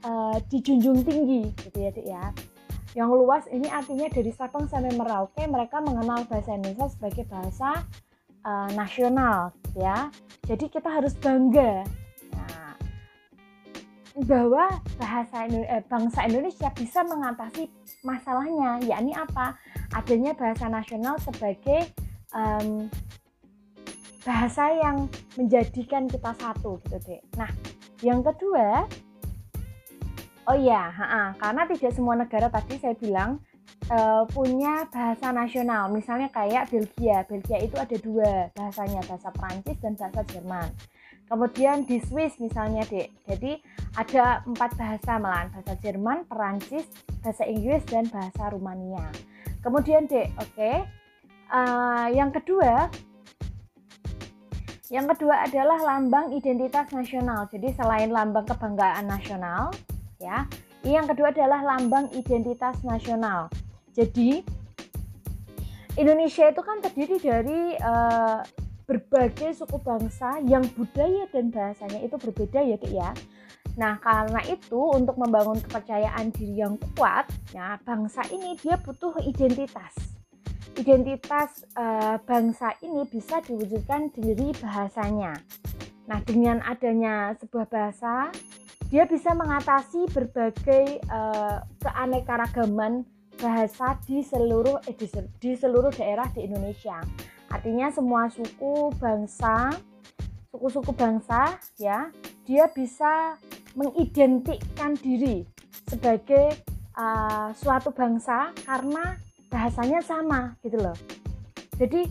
uh, 0.05 0.38
dijunjung 0.53 1.01
tinggi 1.01 1.50
gitu 1.65 1.77
ya 1.81 1.91
ya. 2.05 2.25
Yang 2.98 3.10
luas 3.22 3.43
ini 3.53 3.69
artinya 3.69 4.10
dari 4.10 4.34
Sabang 4.34 4.65
sampai 4.65 4.93
Merauke 4.98 5.46
mereka 5.46 5.77
mengenal 5.81 6.25
bahasa 6.25 6.58
Indonesia 6.58 6.89
sebagai 6.89 7.25
bahasa 7.29 7.86
uh, 8.46 8.69
nasional 8.74 9.53
gitu 9.65 9.86
ya. 9.86 10.10
Jadi 10.50 10.65
kita 10.74 10.89
harus 10.89 11.13
bangga 11.17 11.86
nah, 12.34 12.74
bahwa 14.25 14.81
bahasa 14.98 15.46
eh, 15.46 15.86
bangsa 15.86 16.25
Indonesia 16.25 16.69
bisa 16.74 17.05
mengatasi 17.05 17.69
masalahnya 18.01 18.81
yakni 18.86 19.13
apa? 19.13 19.53
Adanya 19.93 20.34
bahasa 20.34 20.65
nasional 20.65 21.22
sebagai 21.22 21.93
um, 22.34 22.89
bahasa 24.30 24.70
yang 24.78 25.10
menjadikan 25.42 26.06
kita 26.06 26.38
satu 26.38 26.78
gitu 26.86 27.02
deh. 27.10 27.18
Nah, 27.34 27.50
yang 28.06 28.22
kedua, 28.22 28.86
oh 30.46 30.54
iya, 30.54 30.94
karena 31.42 31.66
tidak 31.66 31.98
semua 31.98 32.14
negara 32.14 32.46
tadi 32.54 32.78
saya 32.78 32.94
bilang 32.94 33.42
uh, 33.90 34.30
punya 34.30 34.86
bahasa 34.94 35.34
nasional. 35.34 35.90
Misalnya 35.90 36.30
kayak 36.30 36.70
Belgia, 36.70 37.26
Belgia 37.26 37.58
itu 37.58 37.74
ada 37.74 37.98
dua 37.98 38.54
bahasanya, 38.54 39.02
bahasa 39.10 39.34
Prancis 39.34 39.82
dan 39.82 39.98
bahasa 39.98 40.22
Jerman. 40.30 40.70
Kemudian 41.30 41.86
di 41.86 41.98
Swiss 42.02 42.38
misalnya 42.42 42.86
dek, 42.86 43.10
jadi 43.26 43.62
ada 43.98 44.46
empat 44.46 44.78
bahasa 44.78 45.18
malahan, 45.18 45.50
bahasa 45.54 45.74
Jerman, 45.82 46.26
Perancis, 46.26 46.86
bahasa 47.22 47.46
Inggris 47.46 47.82
dan 47.90 48.06
bahasa 48.10 48.50
Rumania. 48.54 49.10
Kemudian 49.62 50.10
dek, 50.10 50.34
oke, 50.38 50.54
okay, 50.54 50.86
uh, 51.54 52.10
yang 52.10 52.34
kedua 52.34 52.90
yang 54.89 55.05
kedua 55.05 55.46
adalah 55.46 55.77
lambang 55.77 56.34
identitas 56.34 56.89
nasional. 56.89 57.46
Jadi 57.53 57.77
selain 57.77 58.10
lambang 58.10 58.50
kebanggaan 58.50 59.05
nasional, 59.05 59.69
ya, 60.17 60.50
yang 60.81 61.05
kedua 61.05 61.29
adalah 61.29 61.62
lambang 61.62 62.10
identitas 62.17 62.81
nasional. 62.81 63.53
Jadi 63.93 64.41
Indonesia 65.93 66.50
itu 66.50 66.62
kan 66.65 66.81
terdiri 66.81 67.22
dari 67.22 67.77
uh, 67.77 68.41
berbagai 68.89 69.62
suku 69.62 69.77
bangsa 69.77 70.41
yang 70.50 70.65
budaya 70.74 71.29
dan 71.29 71.53
bahasanya 71.53 72.01
itu 72.01 72.17
berbeda 72.17 72.60
ya, 72.65 72.75
Dek 72.81 72.89
ya. 72.89 73.13
Nah, 73.77 74.01
karena 74.01 74.41
itu 74.50 74.81
untuk 74.89 75.22
membangun 75.22 75.62
kepercayaan 75.62 76.34
diri 76.34 76.65
yang 76.65 76.81
kuat, 76.98 77.29
ya 77.53 77.77
bangsa 77.86 78.25
ini 78.34 78.58
dia 78.58 78.74
butuh 78.81 79.13
identitas 79.22 80.19
identitas 80.78 81.66
uh, 81.74 82.20
bangsa 82.22 82.76
ini 82.86 83.08
bisa 83.10 83.42
diwujudkan 83.42 84.14
dari 84.14 84.54
bahasanya. 84.60 85.40
Nah, 86.10 86.20
dengan 86.26 86.62
adanya 86.66 87.38
sebuah 87.38 87.70
bahasa, 87.70 88.34
dia 88.90 89.06
bisa 89.06 89.38
mengatasi 89.38 90.10
berbagai 90.10 90.98
uh, 91.10 91.62
keanekaragaman 91.82 93.06
bahasa 93.40 93.96
di 94.04 94.26
seluruh 94.26 94.82
eh, 94.90 94.98
di, 95.40 95.54
seluruh 95.54 95.94
daerah 95.94 96.26
di 96.34 96.50
Indonesia. 96.50 96.98
Artinya 97.50 97.94
semua 97.94 98.28
suku 98.30 98.94
bangsa, 98.98 99.74
suku-suku 100.50 100.92
bangsa 100.94 101.58
ya, 101.78 102.10
dia 102.46 102.66
bisa 102.74 103.38
mengidentikan 103.78 104.98
diri 104.98 105.46
sebagai 105.86 106.58
uh, 106.98 107.54
suatu 107.54 107.94
bangsa 107.94 108.54
karena 108.66 109.18
bahasanya 109.50 110.00
sama 110.06 110.56
gitu 110.62 110.77
loh. 110.77 110.96
Jadi 111.75 112.06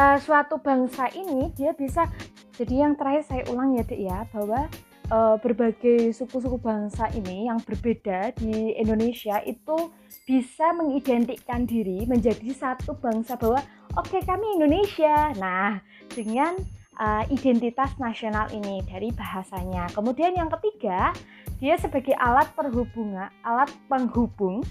uh, 0.00 0.18
suatu 0.18 0.58
bangsa 0.58 1.12
ini 1.12 1.52
dia 1.54 1.76
bisa 1.76 2.08
jadi 2.56 2.88
yang 2.88 2.94
terakhir 2.96 3.24
saya 3.24 3.42
ulang 3.48 3.76
ya 3.76 3.84
dek 3.84 4.00
ya 4.00 4.18
bahwa 4.32 4.68
uh, 5.12 5.36
berbagai 5.40 6.12
suku-suku 6.12 6.60
bangsa 6.60 7.08
ini 7.16 7.48
yang 7.48 7.60
berbeda 7.60 8.36
di 8.36 8.76
Indonesia 8.76 9.40
itu 9.44 9.92
bisa 10.24 10.72
mengidentikan 10.76 11.66
diri 11.66 12.06
menjadi 12.06 12.50
satu 12.54 12.96
bangsa 12.96 13.36
bahwa 13.36 13.60
oke 13.98 14.08
okay, 14.08 14.22
kami 14.24 14.60
Indonesia. 14.60 15.34
Nah 15.36 15.80
dengan 16.10 16.56
uh, 17.00 17.24
identitas 17.30 17.96
nasional 17.98 18.46
ini 18.54 18.82
dari 18.86 19.10
bahasanya. 19.10 19.90
Kemudian 19.96 20.36
yang 20.36 20.50
ketiga 20.58 21.16
dia 21.60 21.76
sebagai 21.76 22.16
alat 22.16 22.48
perhubungan 22.56 23.28
alat 23.44 23.68
penghubung 23.88 24.64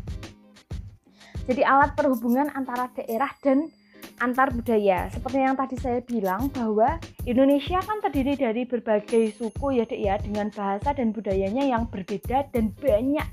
jadi 1.50 1.66
alat 1.66 1.98
perhubungan 1.98 2.54
antara 2.54 2.94
daerah 2.94 3.34
dan 3.42 3.74
antar 4.22 4.54
budaya. 4.54 5.10
Seperti 5.10 5.42
yang 5.42 5.58
tadi 5.58 5.76
saya 5.82 5.98
bilang 6.06 6.54
bahwa 6.54 7.02
Indonesia 7.26 7.82
kan 7.82 7.98
terdiri 8.06 8.38
dari 8.38 8.70
berbagai 8.70 9.34
suku 9.34 9.82
ya 9.82 9.90
Dek 9.90 9.98
ya 9.98 10.16
dengan 10.22 10.54
bahasa 10.54 10.94
dan 10.94 11.10
budayanya 11.10 11.66
yang 11.66 11.90
berbeda 11.90 12.54
dan 12.54 12.70
banyak. 12.78 13.26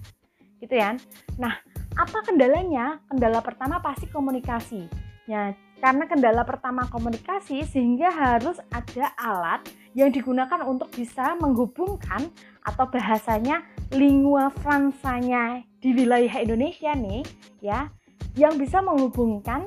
Gitu 0.65 0.75
ya. 0.75 0.97
Nah, 1.37 1.61
apa 1.93 2.19
kendalanya? 2.25 3.05
Kendala 3.13 3.45
pertama 3.45 3.85
pasti 3.85 4.09
komunikasi. 4.09 4.89
Ya, 5.29 5.53
karena 5.85 6.09
kendala 6.09 6.41
pertama 6.49 6.89
komunikasi 6.89 7.69
sehingga 7.69 8.09
harus 8.09 8.57
ada 8.73 9.13
alat 9.21 9.61
yang 9.93 10.09
digunakan 10.09 10.65
untuk 10.65 10.89
bisa 10.95 11.37
menghubungkan 11.37 12.33
atau 12.65 12.89
bahasanya 12.89 13.61
lingua 13.93 14.49
francanya 14.63 15.61
di 15.83 15.93
wilayah 15.93 16.43
Indonesia 16.43 16.97
nih 16.97 17.23
ya 17.61 17.91
yang 18.37 18.61
bisa 18.61 18.85
menghubungkan 18.85 19.65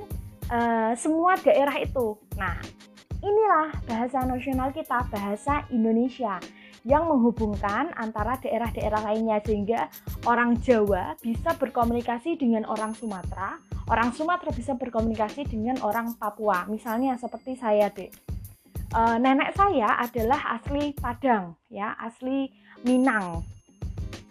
uh, 0.53 0.93
semua 0.93 1.37
daerah 1.41 1.73
itu. 1.81 2.17
Nah, 2.37 2.57
inilah 3.19 3.73
bahasa 3.89 4.23
nasional 4.23 4.69
kita, 4.71 5.03
bahasa 5.09 5.65
Indonesia 5.73 6.37
yang 6.87 7.11
menghubungkan 7.11 7.91
antara 7.99 8.39
daerah-daerah 8.39 9.03
lainnya 9.03 9.43
sehingga 9.43 9.91
orang 10.23 10.55
Jawa 10.63 11.15
bisa 11.19 11.51
berkomunikasi 11.59 12.39
dengan 12.39 12.63
orang 12.71 12.95
Sumatera, 12.95 13.59
orang 13.91 14.15
Sumatera 14.15 14.55
bisa 14.55 14.79
berkomunikasi 14.79 15.43
dengan 15.49 15.81
orang 15.83 16.15
Papua. 16.15 16.63
Misalnya 16.71 17.19
seperti 17.19 17.59
saya, 17.59 17.91
Dek. 17.91 18.11
E, 18.89 19.01
nenek 19.19 19.53
saya 19.59 19.99
adalah 19.99 20.55
asli 20.55 20.95
Padang, 20.95 21.59
ya, 21.67 21.99
asli 21.99 22.47
Minang. 22.87 23.43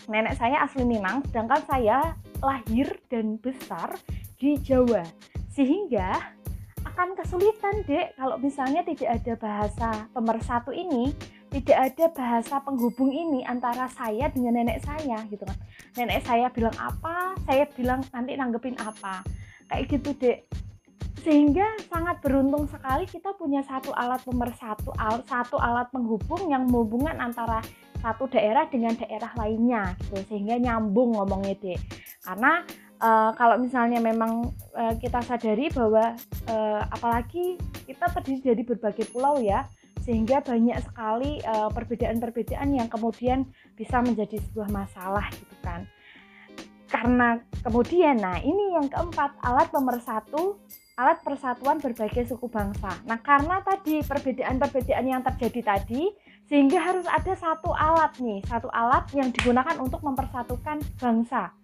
Nenek 0.09 0.41
saya 0.41 0.65
asli 0.65 0.89
Minang, 0.89 1.21
sedangkan 1.29 1.63
saya 1.69 2.17
lahir 2.43 2.99
dan 3.11 3.39
besar 3.39 3.99
di 4.39 4.59
Jawa. 4.63 5.03
Sehingga 5.51 6.39
akan 6.87 7.19
kesulitan 7.19 7.83
dek 7.85 8.15
kalau 8.15 8.39
misalnya 8.39 8.83
tidak 8.87 9.23
ada 9.23 9.33
bahasa 9.39 9.89
pemersatu 10.15 10.71
ini 10.71 11.11
tidak 11.49 11.79
ada 11.93 12.05
bahasa 12.13 12.61
penghubung 12.61 13.09
ini 13.09 13.41
antara 13.49 13.89
saya 13.89 14.29
dengan 14.29 14.61
nenek 14.61 14.85
saya 14.85 15.25
gitu 15.33 15.43
kan. 15.49 15.57
Nenek 15.97 16.21
saya 16.29 16.53
bilang 16.53 16.77
apa 16.77 17.35
saya 17.49 17.65
bilang 17.73 18.05
nanti 18.13 18.37
nanggepin 18.37 18.77
apa. 18.79 19.25
Kayak 19.69 19.85
gitu 19.97 20.11
dek. 20.21 20.39
Sehingga 21.25 21.67
sangat 21.91 22.23
beruntung 22.23 22.71
sekali 22.71 23.05
kita 23.09 23.35
punya 23.35 23.65
satu 23.67 23.91
alat 23.91 24.23
pemersatu 24.23 24.95
satu 25.27 25.57
alat 25.59 25.91
penghubung 25.91 26.47
yang 26.53 26.69
menghubungkan 26.69 27.19
antara 27.19 27.59
satu 27.99 28.31
daerah 28.31 28.71
dengan 28.71 28.95
daerah 28.95 29.33
lainnya 29.35 29.97
gitu. 30.05 30.21
Sehingga 30.29 30.61
nyambung 30.61 31.17
ngomongnya 31.17 31.57
dek 31.59 31.81
karena 32.29 32.61
uh, 33.01 33.33
kalau 33.33 33.57
misalnya 33.57 34.05
memang 34.05 34.53
uh, 34.77 34.95
kita 35.01 35.25
sadari 35.25 35.73
bahwa 35.73 36.13
uh, 36.53 36.83
apalagi 36.93 37.57
kita 37.89 38.05
terdiri 38.13 38.53
dari 38.53 38.63
berbagai 38.69 39.09
pulau 39.09 39.41
ya 39.41 39.65
sehingga 40.05 40.41
banyak 40.41 40.77
sekali 40.89 41.37
perbedaan-perbedaan 41.45 42.69
uh, 42.73 42.77
yang 42.81 42.89
kemudian 42.89 43.45
bisa 43.77 44.01
menjadi 44.01 44.41
sebuah 44.41 44.69
masalah 44.69 45.29
gitu 45.33 45.57
kan 45.65 45.85
karena 46.89 47.41
kemudian 47.61 48.17
nah 48.17 48.41
ini 48.41 48.73
yang 48.77 48.89
keempat 48.89 49.37
alat 49.45 49.69
pemersatu 49.69 50.57
alat 50.99 51.23
persatuan 51.23 51.79
berbagai 51.79 52.27
suku 52.27 52.51
bangsa. 52.51 52.91
Nah, 53.07 53.23
karena 53.23 53.63
tadi 53.63 54.03
perbedaan-perbedaan 54.03 55.07
yang 55.07 55.23
terjadi 55.23 55.79
tadi, 55.79 56.11
sehingga 56.51 56.83
harus 56.83 57.07
ada 57.07 57.39
satu 57.39 57.71
alat 57.71 58.19
nih, 58.19 58.43
satu 58.51 58.67
alat 58.75 59.07
yang 59.15 59.31
digunakan 59.31 59.79
untuk 59.79 60.03
mempersatukan 60.03 60.83
bangsa. 60.99 61.55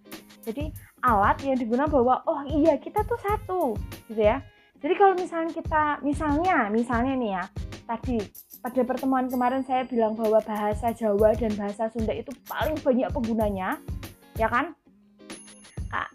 Jadi, 0.45 0.69
alat 1.01 1.41
yang 1.41 1.57
digunakan 1.57 1.89
bahwa 1.89 2.21
oh 2.29 2.45
iya 2.45 2.77
kita 2.77 3.01
tuh 3.03 3.17
satu, 3.17 3.61
gitu 4.05 4.21
ya. 4.21 4.45
Jadi 4.85 4.93
kalau 5.01 5.17
misalnya 5.17 5.49
kita 5.49 5.83
misalnya 6.05 6.69
misalnya 6.69 7.13
nih 7.17 7.31
ya, 7.33 7.43
tadi 7.89 8.21
pada 8.61 8.81
pertemuan 8.85 9.25
kemarin 9.25 9.65
saya 9.65 9.81
bilang 9.89 10.13
bahwa 10.13 10.37
bahasa 10.45 10.93
Jawa 10.93 11.33
dan 11.33 11.53
bahasa 11.57 11.89
Sunda 11.89 12.13
itu 12.13 12.29
paling 12.45 12.77
banyak 12.81 13.09
penggunanya, 13.09 13.81
ya 14.37 14.45
kan? 14.45 14.77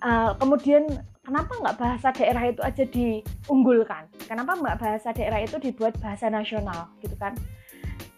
Uh, 0.04 0.36
kemudian 0.36 0.86
kenapa 1.24 1.50
nggak 1.56 1.78
bahasa 1.80 2.12
daerah 2.14 2.42
itu 2.46 2.60
aja 2.62 2.84
diunggulkan? 2.84 4.06
Kenapa 4.28 4.54
nggak 4.54 4.78
bahasa 4.78 5.08
daerah 5.10 5.40
itu 5.40 5.56
dibuat 5.58 5.96
bahasa 5.98 6.30
nasional 6.30 6.94
gitu 7.02 7.16
kan? 7.18 7.34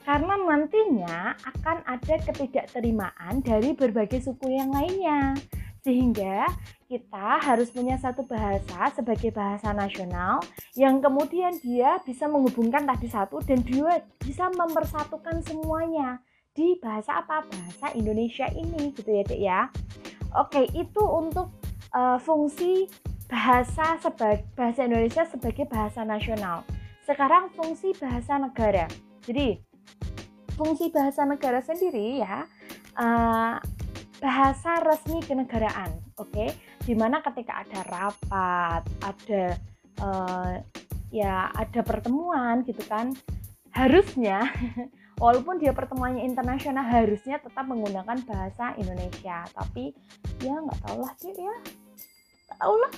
Karena 0.02 0.35
nantinya 0.35 1.38
akan 1.47 1.87
ada 1.87 2.14
ketidakterimaan 2.28 3.40
dari 3.47 3.71
berbagai 3.73 4.26
suku 4.26 4.59
yang 4.59 4.75
lainnya. 4.75 5.38
Sehingga 5.82 6.46
kita 6.86 7.42
harus 7.42 7.74
punya 7.74 7.98
satu 7.98 8.22
bahasa 8.22 8.94
sebagai 8.94 9.34
bahasa 9.34 9.74
nasional 9.74 10.38
yang 10.78 11.02
kemudian 11.02 11.58
dia 11.58 11.98
bisa 12.06 12.30
menghubungkan 12.30 12.86
tadi 12.86 13.10
satu 13.10 13.42
dan 13.42 13.60
dia 13.66 14.06
bisa 14.22 14.46
mempersatukan 14.54 15.42
semuanya 15.42 16.22
di 16.54 16.78
bahasa 16.78 17.18
apa? 17.18 17.42
Bahasa 17.44 17.90
Indonesia 17.98 18.46
ini 18.54 18.94
gitu 18.94 19.10
ya, 19.10 19.22
Dek 19.26 19.40
ya. 19.40 19.60
Oke, 20.38 20.70
itu 20.72 21.02
untuk 21.02 21.50
uh, 21.92 22.16
fungsi 22.22 22.86
bahasa 23.26 23.96
sebagai 23.98 24.44
bahasa 24.54 24.84
Indonesia 24.84 25.24
sebagai 25.26 25.64
bahasa 25.66 26.04
nasional. 26.04 26.62
Sekarang 27.02 27.50
fungsi 27.56 27.96
bahasa 27.98 28.38
negara. 28.38 28.86
Jadi 29.24 29.58
fungsi 30.54 30.92
bahasa 30.92 31.24
negara 31.24 31.64
sendiri 31.64 32.20
ya 32.20 32.44
uh, 33.00 33.56
bahasa 34.22 34.78
resmi 34.86 35.18
kenegaraan, 35.26 35.90
oke? 36.14 36.30
Okay? 36.30 36.54
Di 36.86 36.94
mana 36.94 37.18
ketika 37.26 37.66
ada 37.66 37.82
rapat, 37.90 38.82
ada 39.02 39.44
uh, 39.98 40.54
ya 41.10 41.50
ada 41.50 41.82
pertemuan 41.82 42.62
gitu 42.62 42.86
kan, 42.86 43.10
harusnya 43.74 44.46
walaupun 45.22 45.58
dia 45.58 45.72
pertemuannya 45.72 46.26
internasional 46.26 46.84
harusnya 46.84 47.40
tetap 47.40 47.64
menggunakan 47.66 48.20
bahasa 48.26 48.76
Indonesia 48.76 49.46
tapi 49.54 49.96
ya 50.44 50.58
nggak 50.60 50.80
tahu 50.82 50.98
lah 51.00 51.14
sih 51.16 51.32
ya 51.32 51.56
tahu 52.58 52.74
lah 52.76 52.92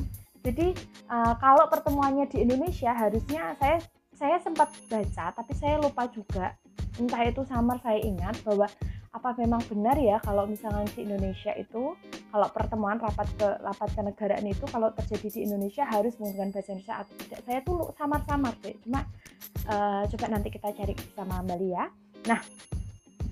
jadi 0.46 0.66
uh, 1.10 1.34
kalau 1.40 1.66
pertemuannya 1.72 2.28
di 2.30 2.46
Indonesia 2.46 2.94
harusnya 2.94 3.58
saya 3.58 3.78
saya 4.14 4.36
sempat 4.44 4.70
baca 4.92 5.32
tapi 5.34 5.52
saya 5.56 5.80
lupa 5.80 6.06
juga 6.12 6.54
entah 7.00 7.22
itu 7.24 7.42
samar 7.48 7.80
saya 7.80 7.98
ingat 8.04 8.36
bahwa 8.44 8.68
apa 9.10 9.34
memang 9.34 9.58
benar 9.66 9.98
ya 9.98 10.22
kalau 10.22 10.46
misalnya 10.46 10.86
di 10.94 11.02
Indonesia 11.02 11.50
itu 11.58 11.98
kalau 12.30 12.48
pertemuan 12.54 12.94
rapat 13.02 13.26
ke 13.34 13.48
rapat 13.58 13.90
kenegaraan 13.98 14.46
itu 14.46 14.62
kalau 14.70 14.94
terjadi 14.94 15.26
di 15.26 15.40
Indonesia 15.50 15.82
harus 15.82 16.14
menggunakan 16.22 16.54
bahasa 16.54 16.70
Indonesia 16.70 16.96
atau 17.02 17.14
tidak 17.26 17.40
saya 17.42 17.58
tuh 17.66 17.90
samar-samar 17.98 18.54
deh 18.62 18.78
cuma 18.86 19.02
uh, 19.66 20.06
coba 20.06 20.26
nanti 20.30 20.48
kita 20.54 20.70
cari 20.70 20.94
bersama 20.94 21.42
kembali 21.42 21.68
ya 21.74 21.84
nah 22.30 22.40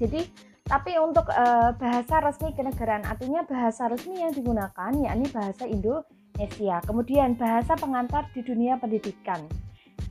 jadi 0.02 0.26
tapi 0.68 1.00
untuk 1.00 1.25
uh, 1.32 1.73
bahasa 1.80 2.20
resmi 2.20 2.52
kenegaraan 2.52 3.00
artinya 3.08 3.40
bahasa 3.49 3.88
resmi 3.88 4.20
yang 4.20 4.37
digunakan 4.37 4.92
yakni 4.92 5.25
bahasa 5.32 5.64
Indonesia. 5.64 6.76
Kemudian 6.85 7.40
bahasa 7.40 7.72
pengantar 7.72 8.29
di 8.37 8.44
dunia 8.44 8.76
pendidikan. 8.76 9.48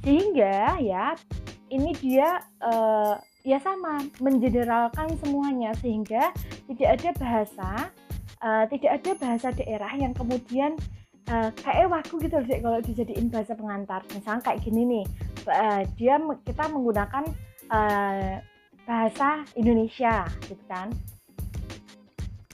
Sehingga 0.01 0.81
ya 0.81 1.13
ini 1.69 1.93
dia 2.01 2.41
uh, 2.65 3.21
ya 3.47 3.63
sama 3.63 4.03
mengeneralkan 4.19 5.15
semuanya 5.23 5.71
sehingga 5.79 6.35
tidak 6.67 6.89
ada 6.99 7.09
bahasa 7.15 7.69
uh, 8.43 8.67
tidak 8.67 8.99
ada 8.99 9.11
bahasa 9.15 9.47
daerah 9.55 9.91
yang 9.95 10.11
kemudian 10.11 10.75
uh, 11.31 11.55
kayak 11.63 11.87
wagu 11.87 12.19
gitu 12.19 12.35
loh 12.35 12.43
kalau 12.43 12.79
dijadiin 12.83 13.31
bahasa 13.31 13.55
pengantar. 13.55 14.03
Misalnya 14.11 14.43
kayak 14.43 14.59
gini 14.67 14.83
nih, 14.83 15.05
uh, 15.47 15.81
dia 15.95 16.19
kita 16.43 16.67
menggunakan 16.67 17.23
uh, 17.71 18.43
bahasa 18.83 19.43
Indonesia 19.55 20.27
gitu 20.47 20.63
kan 20.67 20.91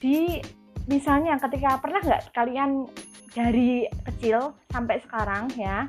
di 0.02 0.42
misalnya 0.90 1.38
ketika 1.40 1.78
pernah 1.78 2.02
nggak 2.02 2.34
kalian 2.34 2.90
dari 3.32 3.86
kecil 4.10 4.52
sampai 4.68 4.98
sekarang 5.00 5.48
ya 5.54 5.88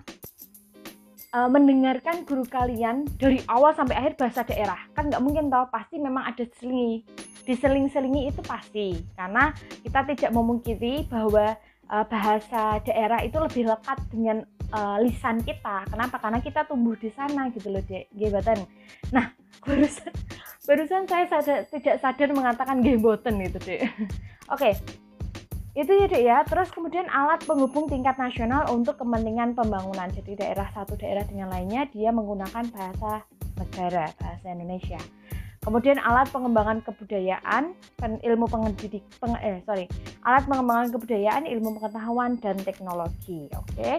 uh, 1.35 1.49
mendengarkan 1.51 2.23
guru 2.23 2.47
kalian 2.47 3.03
dari 3.19 3.43
awal 3.51 3.75
sampai 3.75 3.99
akhir 3.99 4.15
bahasa 4.15 4.47
daerah 4.47 4.79
kan 4.95 5.11
nggak 5.11 5.19
mungkin 5.19 5.51
tahu 5.51 5.67
pasti 5.67 5.99
memang 5.99 6.23
ada 6.31 6.47
selingi 6.55 7.03
diseling-selingi 7.43 8.31
itu 8.31 8.41
pasti 8.41 8.95
karena 9.13 9.51
kita 9.83 9.99
tidak 10.15 10.31
memungkiri 10.33 11.05
bahwa 11.11 11.53
uh, 11.91 12.05
bahasa 12.07 12.81
daerah 12.81 13.21
itu 13.21 13.37
lebih 13.37 13.69
lekat 13.69 13.97
dengan 14.09 14.41
uh, 14.73 14.97
lisan 15.01 15.41
kita. 15.45 15.85
Kenapa? 15.89 16.17
Karena 16.17 16.39
kita 16.41 16.65
tumbuh 16.65 16.97
di 16.97 17.13
sana 17.13 17.53
gitu 17.53 17.69
loh, 17.69 17.83
Dek. 17.85 18.09
Gebatan. 18.17 18.65
Nah, 19.13 19.29
barusan 19.65 20.13
barusan 20.65 21.05
saya 21.05 21.25
sadar, 21.29 21.59
tidak 21.69 22.01
sadar 22.01 22.29
mengatakan 22.33 22.81
geboten 22.81 23.37
itu, 23.45 23.59
Dek. 23.61 23.81
Oke. 24.53 24.73
Itu 25.75 25.91
ya, 25.91 26.07
Dek 26.07 26.23
ya. 26.23 26.37
Terus 26.47 26.71
kemudian 26.71 27.05
alat 27.11 27.43
penghubung 27.43 27.91
tingkat 27.91 28.15
nasional 28.15 28.71
untuk 28.71 28.95
kepentingan 28.95 29.53
pembangunan. 29.53 30.07
Jadi 30.07 30.39
daerah 30.39 30.71
satu 30.71 30.95
daerah 30.95 31.27
dengan 31.27 31.51
lainnya 31.51 31.83
dia 31.91 32.15
menggunakan 32.15 32.63
bahasa 32.71 33.27
negara, 33.59 34.07
bahasa 34.15 34.47
Indonesia. 34.55 34.99
Kemudian 35.65 35.97
alat 35.97 36.29
pengembangan 36.29 36.85
kebudayaan, 36.85 37.73
ilmu 38.21 38.45
pendidik, 38.45 39.01
peng, 39.17 39.33
eh 39.41 39.65
sorry, 39.65 39.89
alat 40.21 40.45
pengembangan 40.45 40.93
kebudayaan, 40.93 41.49
ilmu 41.49 41.81
pengetahuan 41.81 42.37
dan 42.37 42.53
teknologi. 42.61 43.49
Oke, 43.57 43.73
okay? 43.73 43.95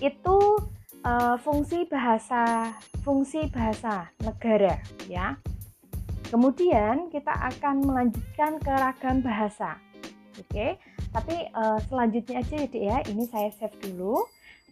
itu 0.00 0.36
uh, 1.04 1.36
fungsi 1.44 1.84
bahasa, 1.84 2.72
fungsi 3.04 3.52
bahasa 3.52 4.08
negara, 4.24 4.80
ya. 5.04 5.36
Kemudian 6.32 7.12
kita 7.12 7.32
akan 7.52 7.84
melanjutkan 7.84 8.56
ke 8.56 8.72
ragam 8.72 9.20
bahasa. 9.20 9.76
Oke, 10.38 10.54
okay? 10.54 10.70
tapi 11.10 11.50
uh, 11.50 11.82
selanjutnya 11.90 12.38
aja 12.38 12.56
ya, 12.62 12.68
ya. 12.70 12.98
Ini 13.10 13.26
saya 13.26 13.50
save 13.58 13.74
dulu. 13.82 14.22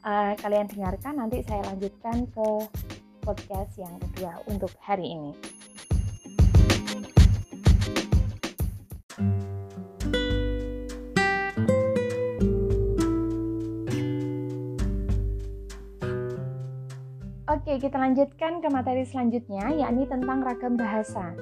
Uh, 0.07 0.39
kalian 0.39 0.71
dengarkan, 0.71 1.19
nanti 1.19 1.43
saya 1.43 1.67
lanjutkan 1.67 2.31
ke 2.31 2.49
podcast 3.27 3.75
yang 3.75 3.99
kedua 3.99 4.39
untuk 4.47 4.71
hari 4.79 5.11
ini. 5.11 5.35
Oke, 17.51 17.83
kita 17.83 17.99
lanjutkan 17.99 18.63
ke 18.63 18.69
materi 18.71 19.03
selanjutnya, 19.03 19.75
yakni 19.75 20.07
tentang 20.07 20.47
ragam 20.47 20.79
bahasa. 20.79 21.35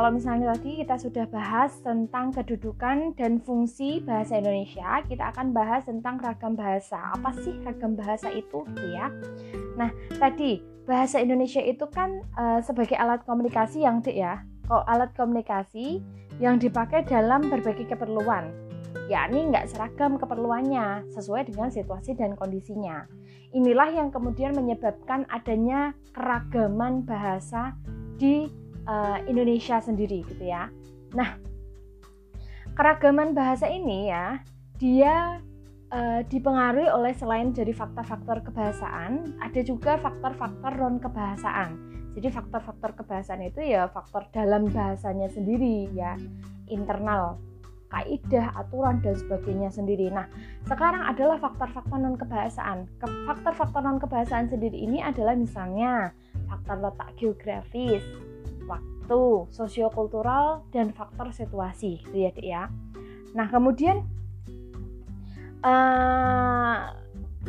Kalau 0.00 0.16
misalnya 0.16 0.56
tadi 0.56 0.80
kita 0.80 0.96
sudah 0.96 1.28
bahas 1.28 1.76
tentang 1.84 2.32
kedudukan 2.32 3.12
dan 3.20 3.36
fungsi 3.36 4.00
bahasa 4.00 4.40
Indonesia, 4.40 5.04
kita 5.04 5.28
akan 5.28 5.52
bahas 5.52 5.84
tentang 5.84 6.16
ragam 6.24 6.56
bahasa. 6.56 7.12
Apa 7.12 7.36
sih 7.36 7.52
ragam 7.60 8.00
bahasa 8.00 8.32
itu, 8.32 8.64
ya? 8.96 9.12
Nah, 9.76 9.92
tadi 10.16 10.64
bahasa 10.88 11.20
Indonesia 11.20 11.60
itu 11.60 11.84
kan 11.92 12.24
uh, 12.32 12.64
sebagai 12.64 12.96
alat 12.96 13.28
komunikasi 13.28 13.84
yang 13.84 14.00
ya, 14.08 14.40
kok 14.64 14.88
alat 14.88 15.12
komunikasi 15.12 16.00
yang 16.40 16.56
dipakai 16.56 17.04
dalam 17.04 17.52
berbagai 17.52 17.84
keperluan, 17.92 18.56
yakni 19.12 19.52
nggak 19.52 19.68
seragam 19.68 20.16
keperluannya 20.16 21.12
sesuai 21.12 21.52
dengan 21.52 21.68
situasi 21.68 22.16
dan 22.16 22.40
kondisinya. 22.40 23.04
Inilah 23.52 23.92
yang 23.92 24.08
kemudian 24.08 24.56
menyebabkan 24.56 25.28
adanya 25.28 25.92
keragaman 26.16 27.04
bahasa 27.04 27.76
di 28.16 28.48
uh, 28.90 29.18
Indonesia 29.30 29.78
sendiri 29.78 30.26
gitu 30.26 30.42
ya. 30.50 30.66
Nah, 31.14 31.38
keragaman 32.74 33.32
bahasa 33.32 33.70
ini 33.70 34.10
ya, 34.10 34.42
dia 34.82 35.38
uh, 35.94 36.20
dipengaruhi 36.26 36.90
oleh 36.90 37.14
selain 37.14 37.54
dari 37.54 37.70
faktor-faktor 37.70 38.42
kebahasaan, 38.50 39.38
ada 39.38 39.60
juga 39.62 39.94
faktor-faktor 40.02 40.72
non 40.74 40.98
kebahasaan. 40.98 41.70
Jadi 42.18 42.26
faktor-faktor 42.26 42.90
kebahasaan 42.98 43.46
itu 43.46 43.62
ya 43.62 43.86
faktor 43.86 44.26
dalam 44.34 44.66
bahasanya 44.66 45.30
sendiri 45.30 45.86
ya, 45.94 46.18
internal 46.66 47.38
kaidah, 47.90 48.54
aturan 48.54 49.02
dan 49.02 49.18
sebagainya 49.18 49.66
sendiri. 49.70 50.14
Nah, 50.14 50.30
sekarang 50.66 51.10
adalah 51.10 51.42
faktor-faktor 51.42 51.98
non 51.98 52.14
kebahasaan. 52.14 52.86
Faktor-faktor 53.02 53.82
non 53.82 53.98
kebahasaan 53.98 54.46
sendiri 54.46 54.78
ini 54.78 55.02
adalah 55.02 55.34
misalnya 55.34 56.14
faktor 56.46 56.78
letak 56.82 57.10
geografis, 57.18 58.02
waktu, 59.10 59.50
sosiokultural 59.50 60.62
dan 60.70 60.94
faktor 60.94 61.34
situasi, 61.34 61.98
gitu 62.06 62.14
ya, 62.14 62.30
Dek 62.30 62.46
ya. 62.46 62.62
Nah, 63.34 63.50
kemudian 63.50 64.06
uh, 65.66 66.94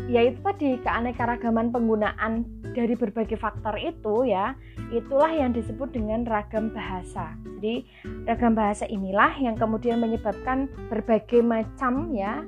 ya 0.10 0.22
itu 0.26 0.42
tadi 0.42 0.82
keanekaragaman 0.82 1.70
penggunaan 1.70 2.50
dari 2.74 2.98
berbagai 2.98 3.38
faktor 3.38 3.78
itu 3.78 4.26
ya, 4.26 4.58
itulah 4.90 5.30
yang 5.30 5.54
disebut 5.54 5.94
dengan 5.94 6.26
ragam 6.26 6.74
bahasa. 6.74 7.38
Jadi, 7.62 7.86
ragam 8.26 8.58
bahasa 8.58 8.90
inilah 8.90 9.38
yang 9.38 9.54
kemudian 9.54 10.02
menyebabkan 10.02 10.66
berbagai 10.90 11.46
macam 11.46 12.10
ya, 12.10 12.42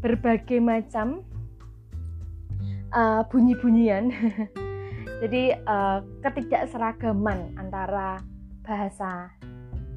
berbagai 0.00 0.64
macam 0.64 1.20
uh, 2.96 3.20
bunyi-bunyian. 3.28 4.08
Jadi 5.20 5.52
uh, 5.64 6.04
ketidakseragaman 6.20 7.56
antara 7.56 8.20
bahasa 8.66 9.30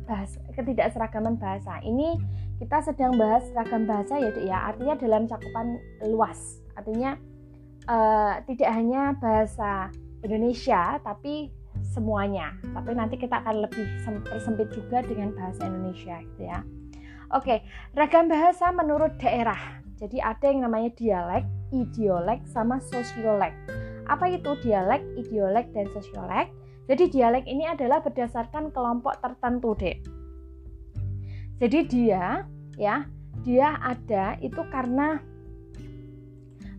bahasa 0.05 0.37
ketidakseragaman 0.53 1.37
bahasa. 1.37 1.81
Ini 1.81 2.17
kita 2.61 2.81
sedang 2.85 3.17
bahas 3.17 3.45
ragam 3.57 3.89
bahasa 3.89 4.17
ya 4.17 4.29
ya. 4.41 4.57
Artinya 4.73 4.95
dalam 4.97 5.25
cakupan 5.25 5.77
luas. 6.05 6.61
Artinya 6.77 7.17
uh, 7.89 8.41
tidak 8.45 8.69
hanya 8.73 9.13
bahasa 9.17 9.93
Indonesia 10.21 10.97
tapi 11.01 11.53
semuanya. 11.93 12.53
Tapi 12.73 12.91
nanti 12.93 13.17
kita 13.17 13.41
akan 13.45 13.65
lebih 13.65 13.85
tersempit 14.29 14.69
juga 14.73 15.05
dengan 15.05 15.33
bahasa 15.33 15.65
Indonesia 15.65 16.21
gitu 16.21 16.43
ya. 16.45 16.61
Oke 17.29 17.61
ragam 17.93 18.29
bahasa 18.29 18.73
menurut 18.73 19.17
daerah. 19.21 19.81
Jadi 19.99 20.17
ada 20.23 20.45
yang 20.47 20.63
namanya 20.63 20.89
dialek 20.95 21.45
idiolek 21.69 22.41
sama 22.49 22.81
sosiolek. 22.81 23.53
Apa 24.09 24.25
itu 24.31 24.57
dialek 24.65 25.03
idiolek 25.19 25.69
dan 25.75 25.85
sosiolek 25.93 26.49
jadi 26.89 27.05
dialek 27.05 27.45
ini 27.45 27.69
adalah 27.69 28.01
berdasarkan 28.01 28.73
kelompok 28.73 29.21
tertentu, 29.21 29.77
Dek. 29.77 30.01
Jadi 31.61 31.79
dia 31.85 32.49
ya, 32.81 33.05
dia 33.45 33.77
ada 33.77 34.33
itu 34.41 34.57
karena 34.73 35.21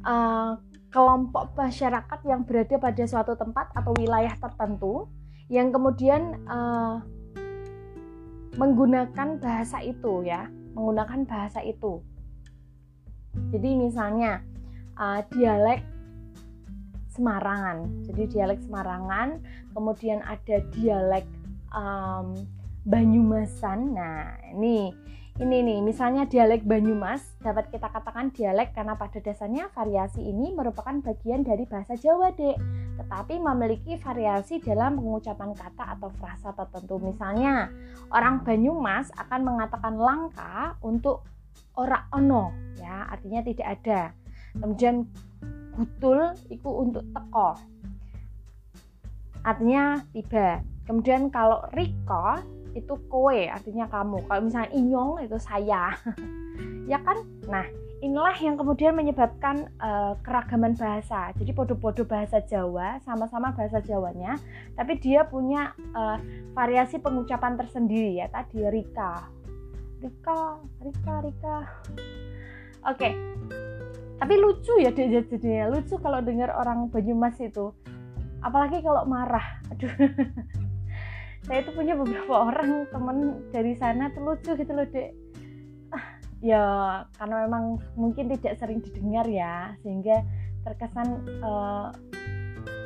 uh, 0.02 0.58
kelompok 0.90 1.54
masyarakat 1.54 2.20
yang 2.26 2.42
berada 2.42 2.74
pada 2.82 3.04
suatu 3.06 3.38
tempat 3.38 3.70
atau 3.70 3.94
wilayah 3.94 4.34
tertentu 4.34 5.06
yang 5.46 5.70
kemudian 5.70 6.42
uh, 6.50 6.98
menggunakan 8.58 9.38
bahasa 9.38 9.78
itu 9.78 10.26
ya, 10.26 10.50
menggunakan 10.74 11.22
bahasa 11.22 11.62
itu. 11.62 12.02
Jadi 13.54 13.78
misalnya 13.78 14.42
uh, 14.98 15.22
dialek 15.30 15.86
Semarangan. 17.10 18.06
Jadi 18.06 18.38
dialek 18.38 18.62
Semarangan, 18.62 19.42
kemudian 19.74 20.22
ada 20.22 20.62
dialek 20.72 21.26
um, 21.74 22.38
Banyumasan. 22.80 23.92
Nah, 23.92 24.40
ini 24.56 24.88
ini 25.40 25.64
nih, 25.64 25.80
misalnya 25.80 26.28
dialek 26.28 26.68
Banyumas 26.68 27.24
dapat 27.40 27.72
kita 27.72 27.88
katakan 27.88 28.28
dialek 28.28 28.76
karena 28.76 28.92
pada 29.00 29.24
dasarnya 29.24 29.72
variasi 29.72 30.20
ini 30.20 30.52
merupakan 30.52 30.92
bagian 31.00 31.40
dari 31.40 31.64
bahasa 31.64 31.96
Jawa, 31.96 32.36
Dek. 32.36 32.60
Tetapi 33.00 33.40
memiliki 33.40 33.96
variasi 33.96 34.60
dalam 34.60 35.00
pengucapan 35.00 35.56
kata 35.56 35.96
atau 35.96 36.12
frasa 36.20 36.52
tertentu. 36.52 37.00
Misalnya, 37.00 37.72
orang 38.12 38.44
Banyumas 38.44 39.08
akan 39.16 39.40
mengatakan 39.48 39.96
langka 39.96 40.76
untuk 40.84 41.24
ora 41.72 42.04
ono, 42.12 42.52
ya, 42.76 43.08
artinya 43.08 43.40
tidak 43.40 43.68
ada. 43.80 44.00
Kemudian 44.60 45.08
gutul 45.76 46.34
itu 46.50 46.68
untuk 46.68 47.04
teko 47.14 47.58
artinya 49.44 50.00
tiba. 50.12 50.60
Kemudian 50.84 51.30
kalau 51.30 51.64
riko 51.72 52.40
itu 52.74 52.94
kowe 53.10 53.40
artinya 53.50 53.86
kamu. 53.90 54.22
Kalau 54.26 54.40
misalnya 54.42 54.70
inyong 54.74 55.12
itu 55.24 55.38
saya. 55.40 55.94
Ya 56.90 56.98
kan? 57.06 57.22
Nah 57.46 57.62
inilah 58.02 58.34
yang 58.42 58.58
kemudian 58.58 58.98
menyebabkan 58.98 59.70
uh, 59.78 60.18
keragaman 60.26 60.74
bahasa. 60.74 61.30
Jadi 61.38 61.54
podo-podo 61.54 62.02
bahasa 62.02 62.42
Jawa 62.42 62.98
sama-sama 63.06 63.54
bahasa 63.54 63.78
Jawanya 63.78 64.34
tapi 64.74 64.98
dia 64.98 65.22
punya 65.22 65.70
uh, 65.94 66.18
variasi 66.50 66.98
pengucapan 66.98 67.54
tersendiri 67.54 68.18
ya 68.18 68.26
tadi 68.26 68.66
Rika. 68.66 69.22
Rika 70.02 70.58
Rika 70.82 71.14
Rika. 71.22 71.56
Oke. 72.90 73.14
okay 73.14 73.69
tapi 74.20 74.34
lucu 74.36 74.76
ya 74.84 74.92
dia 74.92 75.08
jadinya. 75.08 75.72
Lucu 75.72 75.96
kalau 75.96 76.20
dengar 76.20 76.52
orang 76.52 76.92
Banyumas 76.92 77.40
itu. 77.40 77.72
Apalagi 78.44 78.84
kalau 78.84 79.08
marah. 79.08 79.64
Aduh. 79.72 79.88
Saya 81.48 81.64
itu 81.64 81.72
punya 81.72 81.96
beberapa 81.96 82.52
orang 82.52 82.84
temen 82.92 83.48
dari 83.48 83.72
sana 83.80 84.12
tuh 84.12 84.22
lucu 84.28 84.52
gitu 84.60 84.72
loh 84.76 84.84
dek. 84.84 85.16
Ah, 85.88 86.06
ya 86.44 86.64
karena 87.16 87.48
memang 87.48 87.80
mungkin 87.96 88.28
tidak 88.36 88.60
sering 88.60 88.84
didengar 88.84 89.24
ya 89.24 89.72
sehingga 89.80 90.20
terkesan 90.68 91.08
uh, 91.40 91.88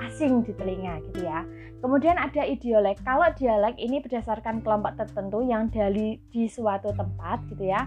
asing 0.06 0.46
di 0.46 0.54
telinga 0.54 1.02
gitu 1.10 1.26
ya 1.26 1.42
kemudian 1.84 2.16
ada 2.16 2.40
idiolek 2.48 2.96
kalau 3.04 3.28
dialek 3.36 3.76
ini 3.76 4.00
berdasarkan 4.00 4.64
kelompok 4.64 4.96
tertentu 4.96 5.44
yang 5.44 5.68
dari 5.68 6.16
di 6.32 6.48
suatu 6.48 6.96
tempat 6.96 7.44
gitu 7.52 7.68
ya 7.68 7.84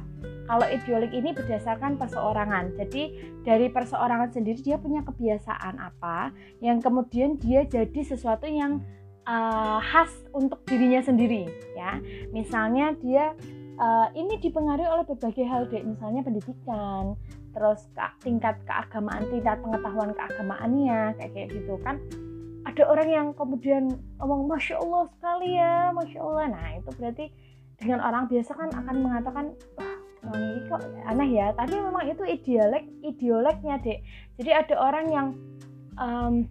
kalau 0.47 0.63
ideolog 0.63 1.12
ini 1.12 1.36
berdasarkan 1.36 1.99
perseorangan. 1.99 2.79
Jadi 2.79 3.36
dari 3.43 3.67
perseorangan 3.67 4.31
sendiri 4.31 4.60
dia 4.63 4.79
punya 4.79 5.03
kebiasaan 5.03 5.75
apa 5.77 6.31
yang 6.63 6.79
kemudian 6.79 7.36
dia 7.36 7.67
jadi 7.67 8.01
sesuatu 8.01 8.47
yang 8.47 8.79
uh, 9.27 9.83
khas 9.83 10.10
untuk 10.31 10.63
dirinya 10.63 11.03
sendiri 11.03 11.51
ya. 11.75 11.99
Misalnya 12.31 12.95
dia 13.03 13.36
uh, 13.77 14.07
ini 14.15 14.39
dipengaruhi 14.39 14.88
oleh 14.88 15.05
berbagai 15.05 15.45
hal 15.45 15.67
deh, 15.67 15.83
misalnya 15.83 16.23
pendidikan, 16.23 17.19
terus 17.51 17.83
tingkat 18.23 18.55
keagamaan, 18.63 19.27
tingkat 19.27 19.60
pengetahuan 19.60 20.15
keagamaannya 20.15 21.17
kayak 21.19 21.31
kayak 21.36 21.49
gitu 21.51 21.75
kan. 21.83 21.99
Ada 22.67 22.84
orang 22.84 23.08
yang 23.08 23.27
kemudian 23.32 23.88
ngomong 24.19 24.51
masya 24.51 24.75
Allah 24.84 25.08
sekali 25.15 25.56
ya, 25.56 25.95
masya 25.95 26.19
Allah. 26.19 26.45
Nah 26.51 26.67
itu 26.75 26.89
berarti 26.99 27.25
dengan 27.80 28.03
orang 28.03 28.27
biasa 28.27 28.51
kan 28.60 28.69
akan 28.75 28.95
mengatakan 28.99 29.45
wangi 30.27 30.60
kok 30.67 30.84
aneh 31.08 31.30
ya. 31.32 31.56
Tapi 31.56 31.80
memang 31.80 32.03
itu 32.12 32.27
ideolek 32.27 32.84
ideoleknya 33.08 33.80
dek. 33.80 34.03
Jadi 34.36 34.51
ada 34.51 34.75
orang 34.84 35.06
yang 35.08 35.27
um, 35.95 36.43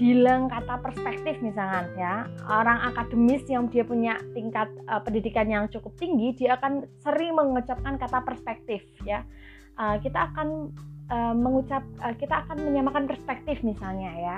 bilang 0.00 0.48
kata 0.48 0.80
perspektif 0.80 1.44
misalnya 1.44 1.92
ya. 2.00 2.14
Orang 2.48 2.88
akademis 2.88 3.44
yang 3.44 3.68
dia 3.68 3.84
punya 3.84 4.16
tingkat 4.32 4.72
uh, 4.88 5.04
pendidikan 5.04 5.44
yang 5.44 5.68
cukup 5.68 5.92
tinggi 6.00 6.40
dia 6.40 6.56
akan 6.56 6.88
sering 7.04 7.36
mengucapkan 7.36 8.00
kata 8.00 8.24
perspektif 8.24 8.80
ya. 9.04 9.28
Uh, 9.76 10.00
kita 10.00 10.32
akan 10.32 10.72
uh, 11.12 11.36
mengucap 11.36 11.84
uh, 12.00 12.16
kita 12.16 12.48
akan 12.48 12.64
menyamakan 12.64 13.04
perspektif 13.04 13.60
misalnya 13.60 14.08
ya 14.16 14.36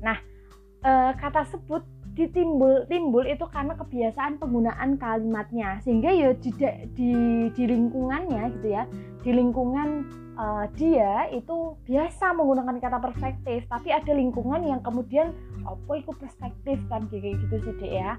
nah 0.00 0.18
uh, 0.84 1.12
kata 1.18 1.46
sebut 1.50 1.82
ditimbul 2.18 2.82
timbul 2.90 3.22
itu 3.22 3.46
karena 3.46 3.78
kebiasaan 3.78 4.42
penggunaan 4.42 4.98
kalimatnya. 4.98 5.78
Sehingga 5.86 6.10
ya 6.10 6.34
di 6.34 6.50
di, 6.98 7.10
di 7.54 7.62
lingkungannya 7.62 8.58
gitu 8.58 8.68
ya. 8.74 8.90
Di 9.22 9.30
lingkungan 9.30 9.88
uh, 10.34 10.66
dia 10.74 11.30
itu 11.30 11.78
biasa 11.86 12.34
menggunakan 12.34 12.82
kata 12.82 12.98
perspektif. 12.98 13.70
Tapi 13.70 13.94
ada 13.94 14.10
lingkungan 14.10 14.66
yang 14.66 14.82
kemudian 14.82 15.30
apa 15.62 15.92
itu 15.94 16.10
perspektif? 16.18 16.82
kan 16.90 17.06
kayak 17.06 17.38
gitu 17.38 17.56
sih 17.62 17.74
deh 17.78 17.92
ya. 18.02 18.18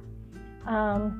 Um, 0.64 1.12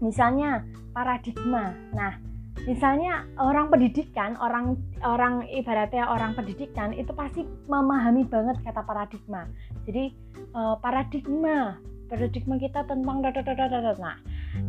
misalnya 0.00 0.64
paradigma. 0.96 1.76
Nah 1.92 2.29
misalnya 2.70 3.26
orang 3.34 3.66
pendidikan 3.66 4.38
orang 4.38 4.78
orang 5.02 5.42
ibaratnya 5.50 6.06
orang 6.06 6.38
pendidikan 6.38 6.94
itu 6.94 7.10
pasti 7.10 7.42
memahami 7.66 8.22
banget 8.30 8.62
kata 8.62 8.86
paradigma. 8.86 9.50
Jadi 9.90 10.14
uh, 10.54 10.78
paradigma 10.78 11.82
paradigma 12.06 12.62
kita 12.62 12.86
tentang 12.86 13.26
dadadadadada 13.26 13.98
nah 13.98 14.14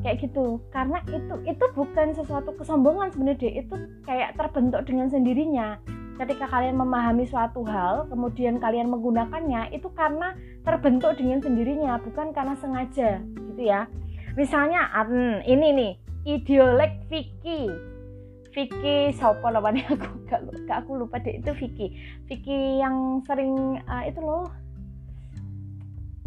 kayak 0.01 0.25
gitu. 0.25 0.57
Karena 0.73 0.97
itu 1.13 1.45
itu 1.45 1.65
bukan 1.77 2.17
sesuatu 2.17 2.57
kesombongan 2.57 3.13
sebenarnya 3.13 3.61
itu 3.61 3.75
kayak 4.09 4.33
terbentuk 4.33 4.81
dengan 4.89 5.05
sendirinya. 5.05 5.77
Ketika 6.17 6.49
kalian 6.49 6.81
memahami 6.81 7.29
suatu 7.29 7.61
hal 7.69 8.09
kemudian 8.09 8.57
kalian 8.57 8.89
menggunakannya 8.89 9.77
itu 9.77 9.89
karena 9.93 10.33
terbentuk 10.65 11.17
dengan 11.21 11.37
sendirinya 11.37 12.01
bukan 12.01 12.33
karena 12.33 12.57
sengaja 12.57 13.21
gitu 13.21 13.61
ya. 13.61 13.85
Misalnya 14.33 14.89
hmm, 14.89 15.45
ini 15.45 15.67
nih 15.77 15.91
ideolek 16.25 17.09
Vicky 17.09 17.90
Vicky 18.51 19.15
siapa 19.15 19.47
namanya 19.47 19.95
aku? 19.95 20.07
Gak, 20.31 20.41
gak 20.67 20.77
aku 20.87 20.91
lupa 20.99 21.19
deh. 21.19 21.39
Itu 21.39 21.51
Vicky. 21.55 21.95
Vicky 22.27 22.79
yang 22.79 23.23
sering 23.27 23.79
uh, 23.87 24.03
itu 24.07 24.19
loh. 24.19 24.51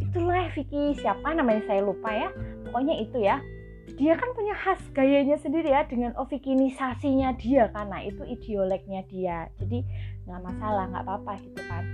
Itulah 0.01 0.49
Vicky. 0.53 0.97
Siapa 0.97 1.37
namanya? 1.37 1.65
Saya 1.69 1.85
lupa 1.85 2.13
ya. 2.13 2.29
Pokoknya 2.69 2.95
itu 3.01 3.21
ya. 3.21 3.41
Dia 3.95 4.17
kan 4.19 4.33
punya 4.35 4.57
khas 4.57 4.81
gayanya 4.97 5.39
sendiri 5.39 5.71
ya 5.71 5.87
dengan 5.87 6.17
ovikinisasinya 6.19 7.37
dia 7.39 7.71
karena 7.71 8.03
itu 8.03 8.25
ideoleknya 8.27 9.05
dia. 9.07 9.39
Jadi 9.61 9.85
nggak 10.25 10.41
masalah 10.41 10.89
nggak 10.91 11.05
apa-apa 11.05 11.33
gitu 11.45 11.61
kan. 11.69 11.85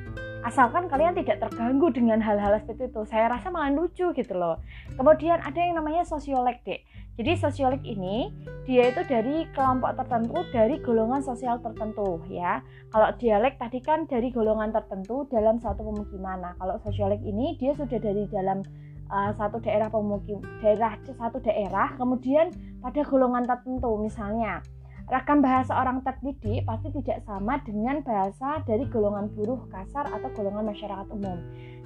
Asalkan 0.40 0.88
kalian 0.88 1.12
tidak 1.12 1.44
terganggu 1.44 1.92
dengan 1.92 2.22
hal-hal 2.24 2.56
seperti 2.62 2.88
itu 2.88 3.04
saya 3.04 3.28
rasa 3.28 3.52
malah 3.52 3.74
lucu 3.74 4.14
gitu 4.16 4.34
loh. 4.34 4.62
Kemudian 4.96 5.42
ada 5.42 5.58
yang 5.60 5.76
namanya 5.76 6.06
sosiolek 6.08 6.64
dek 6.64 6.80
jadi 7.20 7.36
sosiolek 7.36 7.84
ini 7.84 8.32
dia 8.64 8.88
itu 8.88 9.04
dari 9.04 9.44
kelompok 9.52 9.92
tertentu 9.92 10.40
dari 10.56 10.80
golongan 10.80 11.20
sosial 11.20 11.60
tertentu 11.60 12.16
ya. 12.32 12.64
Kalau 12.88 13.12
dialek 13.20 13.60
tadi 13.60 13.84
kan 13.84 14.08
dari 14.08 14.32
golongan 14.32 14.72
tertentu 14.72 15.28
dalam 15.28 15.60
satu 15.60 15.84
pemukiman. 15.84 16.40
Nah 16.40 16.56
kalau 16.56 16.80
sosiolek 16.80 17.20
ini 17.20 17.60
dia 17.60 17.76
sudah 17.76 18.00
dari 18.00 18.24
dalam 18.32 18.64
uh, 19.12 19.36
satu 19.36 19.60
daerah 19.60 19.92
pemukim 19.92 20.40
daerah 20.64 20.96
satu 21.04 21.44
daerah 21.44 21.92
kemudian 22.00 22.56
pada 22.80 23.04
golongan 23.04 23.44
tertentu 23.44 24.00
misalnya. 24.00 24.64
Ragam 25.12 25.44
bahasa 25.44 25.76
orang 25.76 26.00
terdidik 26.00 26.64
pasti 26.64 26.88
tidak 27.04 27.20
sama 27.28 27.60
dengan 27.68 28.00
bahasa 28.00 28.64
dari 28.64 28.88
golongan 28.88 29.28
buruh 29.36 29.60
kasar 29.68 30.08
atau 30.08 30.30
golongan 30.32 30.72
masyarakat 30.72 31.04
umum. 31.12 31.36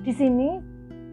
Di 0.06 0.14
sini 0.14 0.62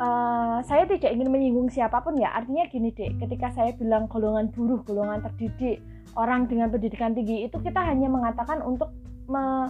uh, 0.01 0.57
saya 0.65 0.89
tidak 0.89 1.13
ingin 1.13 1.29
menyinggung 1.29 1.69
siapa 1.69 2.01
pun 2.01 2.17
ya. 2.17 2.33
Artinya 2.33 2.65
gini 2.67 2.89
dek, 2.89 3.21
ketika 3.21 3.53
saya 3.53 3.71
bilang 3.77 4.09
golongan 4.09 4.49
buruh, 4.49 4.81
golongan 4.81 5.21
terdidik, 5.29 5.79
orang 6.17 6.49
dengan 6.49 6.73
pendidikan 6.73 7.13
tinggi 7.13 7.45
itu 7.45 7.57
kita 7.61 7.79
hanya 7.79 8.09
mengatakan 8.09 8.59
untuk 8.65 8.89
me, 9.29 9.69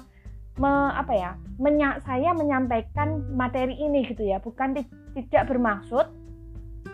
me, 0.57 0.71
apa 0.95 1.13
ya, 1.13 1.31
menya, 1.59 1.99
saya 2.07 2.31
menyampaikan 2.31 3.27
materi 3.35 3.75
ini 3.75 4.07
gitu 4.07 4.23
ya, 4.23 4.39
bukan 4.39 4.79
tidak 5.13 5.43
bermaksud 5.51 6.07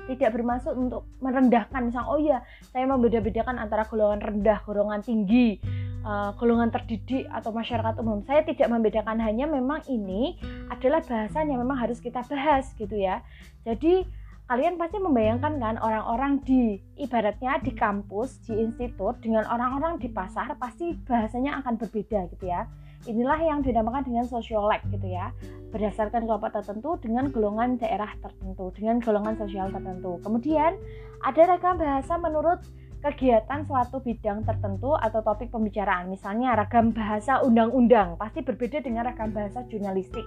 tidak 0.08 0.40
bermaksud 0.40 0.72
untuk 0.76 1.04
merendahkan. 1.20 1.92
Misal 1.92 2.08
oh 2.08 2.20
ya 2.20 2.40
saya 2.72 2.88
membeda-bedakan 2.88 3.60
antara 3.60 3.84
golongan 3.88 4.24
rendah 4.24 4.64
golongan 4.64 5.04
tinggi 5.04 5.60
uh, 6.08 6.32
golongan 6.40 6.72
terdidik 6.72 7.28
atau 7.28 7.52
masyarakat 7.52 8.00
umum 8.00 8.24
saya 8.24 8.48
tidak 8.48 8.72
membedakan 8.72 9.20
hanya 9.20 9.44
memang 9.44 9.84
ini 9.92 10.40
adalah 10.72 11.04
bahasan 11.04 11.52
yang 11.52 11.60
memang 11.60 11.76
harus 11.76 12.00
kita 12.00 12.24
bahas 12.24 12.72
gitu 12.80 12.96
ya 12.96 13.20
jadi 13.68 14.08
kalian 14.48 14.80
pasti 14.80 15.04
membayangkan 15.04 15.60
kan 15.60 15.76
orang-orang 15.84 16.40
di 16.48 16.80
ibaratnya 16.96 17.60
di 17.60 17.76
kampus 17.76 18.40
di 18.48 18.56
institut 18.64 19.20
dengan 19.20 19.44
orang-orang 19.52 20.00
di 20.00 20.08
pasar 20.08 20.56
pasti 20.56 20.96
bahasanya 21.04 21.60
akan 21.60 21.76
berbeda 21.76 22.32
gitu 22.32 22.48
ya 22.48 22.64
Inilah 23.06 23.38
yang 23.40 23.64
dinamakan 23.64 24.04
dengan 24.10 24.26
sosiolek 24.26 24.82
gitu 24.90 25.08
ya. 25.14 25.30
Berdasarkan 25.70 26.26
kelompok 26.26 26.50
tertentu 26.58 26.98
dengan 26.98 27.30
golongan 27.30 27.78
daerah 27.78 28.10
tertentu, 28.20 28.74
dengan 28.74 28.98
golongan 29.00 29.38
sosial 29.40 29.70
tertentu. 29.70 30.18
Kemudian 30.26 30.76
ada 31.22 31.42
ragam 31.46 31.78
bahasa 31.78 32.18
menurut 32.18 32.60
kegiatan 33.08 33.64
suatu 33.64 34.04
bidang 34.04 34.44
tertentu 34.44 34.92
atau 34.92 35.24
topik 35.24 35.48
pembicaraan. 35.48 36.12
Misalnya 36.12 36.60
ragam 36.60 36.92
bahasa 36.92 37.40
undang-undang 37.40 38.20
pasti 38.20 38.44
berbeda 38.44 38.84
dengan 38.84 39.08
ragam 39.08 39.32
bahasa 39.32 39.64
jurnalistik, 39.72 40.24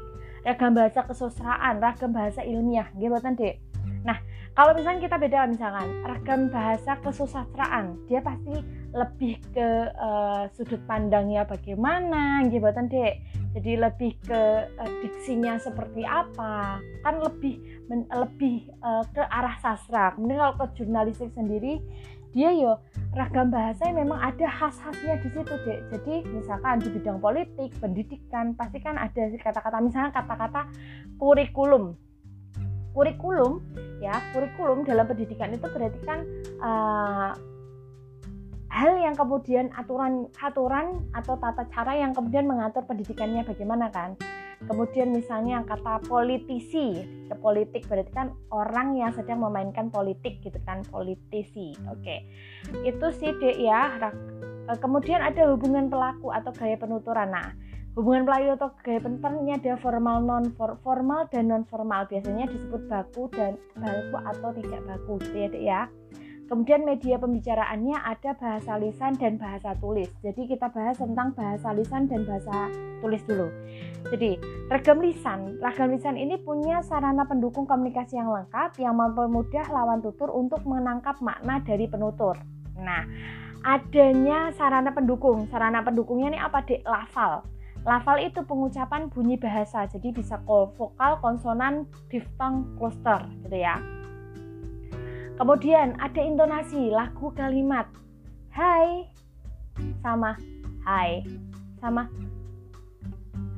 ragam 0.48 0.72
bahasa 0.72 1.04
kesusastraan, 1.04 1.84
ragam 1.84 2.16
bahasa 2.16 2.40
ilmiah. 2.40 2.88
Gitu 2.96 3.12
Dek. 3.12 3.60
Nah, 4.00 4.16
kalau 4.56 4.72
misalnya 4.72 5.04
kita 5.04 5.16
beda 5.20 5.44
misalkan 5.44 5.88
ragam 6.08 6.40
bahasa 6.48 6.96
kesusastraan, 7.04 8.00
dia 8.08 8.24
pasti 8.24 8.80
lebih 8.90 9.38
ke 9.54 9.68
uh, 9.94 10.50
sudut 10.50 10.82
pandangnya 10.90 11.46
bagaimana 11.46 12.42
jabatan 12.50 12.90
dek 12.90 13.22
jadi 13.54 13.86
lebih 13.86 14.18
ke 14.26 14.42
uh, 14.66 14.92
diksinya 15.02 15.62
seperti 15.62 16.02
apa 16.02 16.82
kan 17.06 17.22
lebih 17.22 17.62
lebih 17.90 18.66
uh, 18.82 19.06
ke 19.14 19.22
arah 19.22 19.54
sastra 19.62 20.14
kemudian 20.18 20.42
kalau 20.42 20.54
ke 20.58 20.82
jurnalistik 20.82 21.30
sendiri 21.30 21.78
dia 22.30 22.54
yo 22.54 22.78
ragam 23.10 23.50
bahasa 23.50 23.90
yang 23.90 24.06
memang 24.06 24.22
ada 24.22 24.46
khas-khasnya 24.46 25.18
di 25.18 25.28
situ 25.34 25.54
dek 25.66 25.80
jadi 25.90 26.14
misalkan 26.30 26.78
di 26.78 26.88
bidang 26.94 27.18
politik 27.18 27.74
pendidikan 27.82 28.54
pasti 28.54 28.78
kan 28.78 28.94
ada 28.94 29.34
kata-kata 29.34 29.82
misalnya 29.82 30.14
kata-kata 30.14 30.70
kurikulum. 31.18 31.98
Kurikulum 32.90 33.62
ya 34.02 34.18
kurikulum 34.34 34.86
dalam 34.86 35.06
pendidikan 35.06 35.54
itu 35.54 35.66
berarti 35.66 36.00
kan 36.06 36.18
uh, 36.62 37.30
hal 38.70 38.92
yang 39.02 39.18
kemudian 39.18 39.74
aturan 39.74 40.30
aturan 40.38 41.02
atau 41.10 41.34
tata 41.38 41.66
cara 41.74 41.98
yang 41.98 42.14
kemudian 42.14 42.46
mengatur 42.46 42.86
pendidikannya 42.86 43.42
bagaimana 43.42 43.90
kan 43.90 44.14
kemudian 44.68 45.16
misalnya 45.16 45.64
kata 45.64 46.04
politisi 46.04 47.00
ke 47.28 47.34
politik 47.40 47.88
berarti 47.88 48.12
kan 48.12 48.36
orang 48.52 48.98
yang 48.98 49.12
sedang 49.16 49.40
memainkan 49.40 49.88
politik 49.88 50.44
gitu 50.44 50.56
kan 50.68 50.84
politisi 50.92 51.72
oke. 51.88 52.16
Itu 52.84 53.06
sih 53.16 53.32
dek 53.40 53.56
ya 53.56 53.96
e, 54.68 54.72
kemudian 54.76 55.24
ada 55.24 55.48
hubungan 55.48 55.88
pelaku 55.88 56.28
atau 56.28 56.52
gaya 56.52 56.76
penuturan. 56.76 57.32
Nah 57.32 57.56
hubungan 57.96 58.28
pelaku 58.28 58.60
atau 58.60 58.68
gaya 58.84 59.00
penuturan 59.00 59.34
ini 59.44 59.52
ada 59.56 59.72
formal 59.80 60.20
non 60.20 60.52
formal 60.56 61.24
dan 61.32 61.48
non 61.48 61.64
formal. 61.64 62.04
Biasanya 62.04 62.44
disebut 62.52 62.84
baku 62.90 63.32
dan 63.32 63.56
baku 63.80 64.16
atau 64.20 64.50
tidak 64.52 64.80
baku 64.84 65.12
gitu 65.24 65.36
ya 65.36 65.48
dek 65.48 65.64
ya 65.64 65.82
Kemudian 66.50 66.82
media 66.82 67.14
pembicaraannya 67.14 67.94
ada 67.94 68.34
bahasa 68.34 68.74
lisan 68.74 69.14
dan 69.14 69.38
bahasa 69.38 69.70
tulis. 69.78 70.10
Jadi 70.18 70.50
kita 70.50 70.66
bahas 70.74 70.98
tentang 70.98 71.30
bahasa 71.30 71.70
lisan 71.70 72.10
dan 72.10 72.26
bahasa 72.26 72.66
tulis 72.98 73.22
dulu. 73.22 73.46
Jadi 74.10 74.34
ragam 74.66 74.98
lisan, 74.98 75.62
ragam 75.62 75.94
lisan 75.94 76.18
ini 76.18 76.42
punya 76.42 76.82
sarana 76.82 77.22
pendukung 77.22 77.70
komunikasi 77.70 78.18
yang 78.18 78.34
lengkap 78.34 78.82
yang 78.82 78.98
mempermudah 78.98 79.70
lawan 79.70 80.02
tutur 80.02 80.26
untuk 80.34 80.66
menangkap 80.66 81.22
makna 81.22 81.62
dari 81.62 81.86
penutur. 81.86 82.34
Nah, 82.74 83.06
adanya 83.62 84.50
sarana 84.58 84.90
pendukung. 84.90 85.46
Sarana 85.54 85.86
pendukungnya 85.86 86.34
ini 86.34 86.38
apa? 86.42 86.66
Dek, 86.66 86.82
lafal. 86.82 87.46
Lafal 87.86 88.26
itu 88.26 88.42
pengucapan 88.42 89.06
bunyi 89.06 89.38
bahasa, 89.38 89.86
jadi 89.86 90.10
bisa 90.10 90.36
vokal, 90.44 91.16
konsonan, 91.22 91.86
diftong, 92.10 92.74
cluster 92.74 93.22
gitu 93.46 93.56
ya. 93.56 93.99
Kemudian 95.40 95.96
ada 95.96 96.20
intonasi 96.20 96.92
lagu 96.92 97.32
kalimat. 97.32 97.88
Hai 98.52 99.08
sama 100.04 100.36
hai 100.84 101.24
sama 101.80 102.04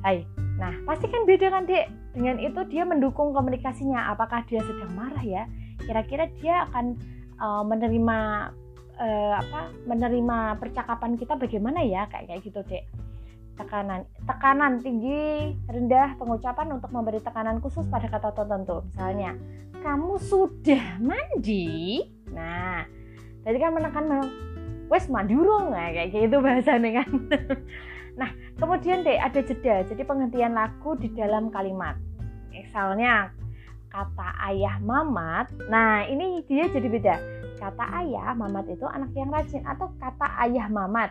hai. 0.07 0.23
Nah, 0.55 0.71
pasti 0.87 1.11
kan 1.11 1.27
beda 1.27 1.51
kan, 1.51 1.67
Dek? 1.67 1.91
Dengan 2.15 2.39
itu 2.39 2.63
dia 2.71 2.87
mendukung 2.87 3.35
komunikasinya. 3.35 4.15
Apakah 4.15 4.47
dia 4.47 4.63
sedang 4.63 4.95
marah 4.95 5.27
ya? 5.27 5.43
Kira-kira 5.83 6.31
dia 6.39 6.63
akan 6.71 6.95
uh, 7.43 7.67
menerima 7.67 8.19
uh, 8.95 9.33
apa? 9.43 9.75
Menerima 9.83 10.55
percakapan 10.63 11.19
kita 11.19 11.35
bagaimana 11.35 11.83
ya? 11.83 12.07
Kayak 12.07 12.47
gitu, 12.47 12.63
Dek 12.63 12.87
tekanan 13.53 14.01
tekanan 14.25 14.81
tinggi 14.81 15.53
rendah 15.69 16.17
pengucapan 16.17 16.73
untuk 16.73 16.89
memberi 16.89 17.21
tekanan 17.21 17.61
khusus 17.61 17.85
pada 17.85 18.09
kata 18.09 18.33
tertentu. 18.33 18.81
Misalnya 18.89 19.37
kamu 19.85 20.17
sudah 20.17 20.97
mandi? 20.97 22.01
Nah 22.33 22.85
tadi 23.45 23.57
kan 23.61 23.71
menekan 23.75 24.05
wes 24.89 25.05
mandi 25.09 25.37
urung. 25.37 25.73
Nah, 25.73 25.89
kayak 25.93 26.09
gitu 26.13 26.37
bahasanya 26.41 27.03
kan. 27.03 27.09
Nah 28.13 28.29
kemudian 28.61 29.01
deh 29.01 29.17
ada 29.17 29.41
jeda. 29.41 29.81
Jadi 29.89 30.05
penghentian 30.05 30.53
lagu 30.53 30.93
di 31.01 31.09
dalam 31.17 31.49
kalimat. 31.49 31.97
Misalnya 32.53 33.33
kata 33.89 34.37
ayah 34.53 34.77
mamat 34.77 35.49
nah 35.65 36.05
ini 36.05 36.45
dia 36.45 36.69
jadi 36.69 36.87
beda. 36.93 37.15
Kata 37.57 38.05
ayah 38.05 38.37
mamat 38.37 38.69
itu 38.69 38.85
anak 38.85 39.09
yang 39.17 39.33
rajin 39.33 39.65
atau 39.65 39.89
kata 39.97 40.29
ayah 40.45 40.69
mamat 40.69 41.09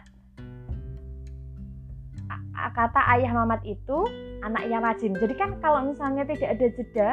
kata 2.73 3.01
ayah 3.19 3.33
mamat 3.35 3.63
itu 3.65 4.07
anak 4.43 4.65
yang 4.69 4.83
rajin. 4.83 5.13
Jadi 5.17 5.35
kan 5.39 5.59
kalau 5.63 5.87
misalnya 5.87 6.27
tidak 6.27 6.59
ada 6.59 6.67
jeda, 6.75 7.11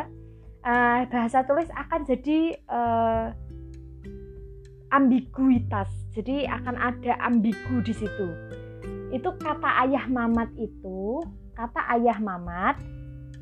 uh, 0.66 1.00
bahasa 1.08 1.46
tulis 1.46 1.70
akan 1.74 2.06
jadi 2.08 2.58
uh, 2.68 3.26
ambiguitas. 4.92 5.90
Jadi 6.18 6.50
akan 6.50 6.76
ada 6.76 7.14
ambigu 7.24 7.86
di 7.86 7.94
situ. 7.94 8.28
Itu 9.14 9.34
kata 9.40 9.86
ayah 9.88 10.06
mamat 10.10 10.50
itu, 10.58 11.22
kata 11.54 11.82
ayah 11.98 12.18
mamat 12.18 12.78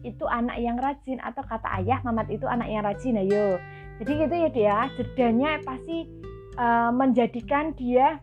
itu 0.06 0.24
anak 0.30 0.56
yang 0.62 0.78
rajin 0.78 1.18
atau 1.20 1.42
kata 1.44 1.68
ayah 1.82 2.00
mamat 2.06 2.30
itu 2.30 2.46
anak 2.46 2.68
yang 2.70 2.84
rajin. 2.86 3.20
Ayo. 3.20 3.58
Jadi 3.98 4.12
gitu 4.14 4.36
ya 4.36 4.50
dia, 4.54 4.78
jedanya 4.94 5.58
pasti 5.66 6.06
uh, 6.62 6.94
menjadikan 6.94 7.74
dia 7.74 8.22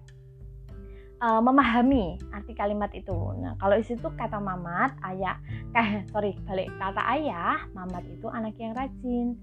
uh, 1.24 1.40
memahami 1.40 2.20
arti 2.36 2.52
kalimat 2.52 2.92
itu. 2.92 3.16
Nah, 3.40 3.56
kalau 3.56 3.80
isi 3.80 3.96
itu 3.96 4.08
kata 4.12 4.36
mamat, 4.36 4.92
ayah, 5.08 5.40
eh 5.72 6.04
sorry 6.12 6.36
balik 6.44 6.68
kata 6.76 7.00
ayah, 7.16 7.64
mamat 7.72 8.04
itu 8.04 8.28
anak 8.28 8.52
yang 8.60 8.76
rajin. 8.76 9.40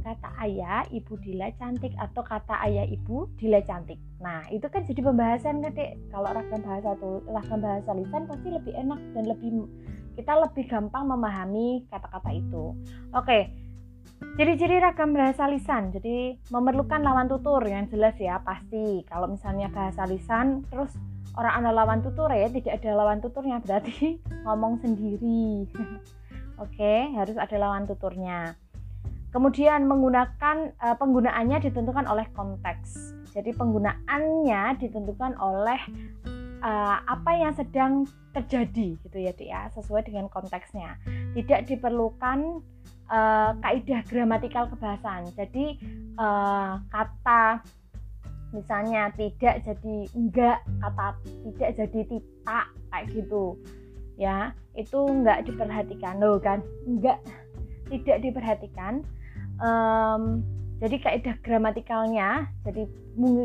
Kata 0.00 0.32
ayah, 0.48 0.88
ibu 0.88 1.12
Dila 1.20 1.52
cantik 1.60 1.92
atau 2.00 2.24
kata 2.24 2.56
ayah 2.64 2.88
ibu 2.88 3.28
Dila 3.36 3.60
cantik. 3.60 4.00
Nah, 4.24 4.48
itu 4.48 4.64
kan 4.72 4.88
jadi 4.88 5.04
pembahasan 5.04 5.60
kan, 5.60 5.76
Dek. 5.76 6.00
Kalau 6.08 6.32
ragam 6.32 6.64
bahasa 6.64 6.96
tuh, 6.96 7.20
ragam 7.28 7.60
bahasa 7.60 7.92
lisan 7.92 8.24
pasti 8.24 8.48
lebih 8.48 8.72
enak 8.80 8.96
dan 9.12 9.28
lebih 9.28 9.68
kita 10.16 10.32
lebih 10.40 10.64
gampang 10.72 11.04
memahami 11.04 11.84
kata-kata 11.92 12.32
itu. 12.32 12.72
Oke, 13.12 13.52
Ciri-ciri 14.38 14.78
ragam 14.78 15.12
bahasa 15.12 15.50
lisan, 15.50 15.90
jadi 15.94 16.38
memerlukan 16.54 17.02
lawan 17.02 17.26
tutur 17.26 17.60
yang 17.66 17.90
jelas 17.90 18.14
ya 18.16 18.40
pasti. 18.44 19.02
Kalau 19.08 19.26
misalnya 19.30 19.68
bahasa 19.68 20.06
lisan, 20.06 20.64
terus 20.70 20.94
orang 21.34 21.64
ada 21.64 21.70
lawan 21.74 22.00
tutur 22.00 22.30
ya, 22.32 22.48
tidak 22.48 22.80
ada 22.80 22.90
lawan 22.94 23.18
tuturnya 23.20 23.60
berarti 23.60 24.18
ngomong 24.46 24.80
sendiri. 24.80 25.66
oke 26.60 26.92
harus 27.16 27.36
ada 27.40 27.56
lawan 27.56 27.88
tuturnya 27.88 28.54
kemudian 29.32 29.88
menggunakan 29.88 30.76
uh, 30.76 30.96
penggunaannya 31.00 31.58
ditentukan 31.64 32.04
oleh 32.06 32.28
konteks 32.36 33.16
jadi 33.32 33.56
penggunaannya 33.56 34.76
ditentukan 34.78 35.40
oleh 35.40 35.80
uh, 36.60 36.96
apa 37.08 37.30
yang 37.40 37.52
sedang 37.56 38.04
terjadi 38.36 39.00
gitu 39.00 39.16
ya 39.18 39.32
ya 39.40 39.72
sesuai 39.72 40.06
dengan 40.06 40.28
konteksnya 40.28 41.00
tidak 41.34 41.66
diperlukan 41.66 42.60
uh, 43.10 43.52
kaidah 43.60 44.00
gramatikal 44.06 44.70
kebahasaan 44.70 45.28
jadi 45.34 45.76
uh, 46.16 46.80
kata 46.88 47.60
misalnya 48.50 49.10
tidak 49.14 49.62
jadi 49.62 49.96
enggak 50.14 50.58
kata 50.82 51.06
tidak 51.22 51.70
jadi 51.78 52.00
tidak 52.06 52.64
kayak 52.90 53.06
gitu. 53.14 53.44
Ya 54.18 54.52
itu 54.76 54.98
enggak 55.06 55.46
diperhatikan. 55.46 56.20
Loh 56.20 56.38
kan? 56.42 56.60
Enggak 56.84 57.22
tidak 57.88 58.18
diperhatikan. 58.22 59.06
Um, 59.60 60.44
jadi 60.80 60.96
kaidah 60.96 61.36
gramatikalnya 61.44 62.48
jadi 62.64 62.88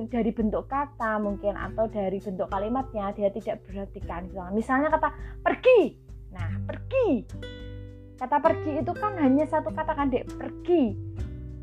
dari 0.08 0.32
bentuk 0.32 0.72
kata 0.72 1.20
mungkin 1.20 1.60
atau 1.60 1.92
dari 1.92 2.24
bentuk 2.24 2.48
kalimatnya 2.48 3.12
dia 3.12 3.28
tidak 3.36 3.60
perhatikan 3.68 4.32
misalnya 4.56 4.88
kata 4.88 5.12
pergi. 5.44 6.00
Nah 6.32 6.64
pergi 6.64 7.28
kata 8.16 8.38
pergi 8.40 8.80
itu 8.80 8.92
kan 8.96 9.20
hanya 9.20 9.46
satu 9.48 9.72
kata 9.72 9.92
kan 9.96 10.08
dek? 10.12 10.28
Pergi. 10.36 10.96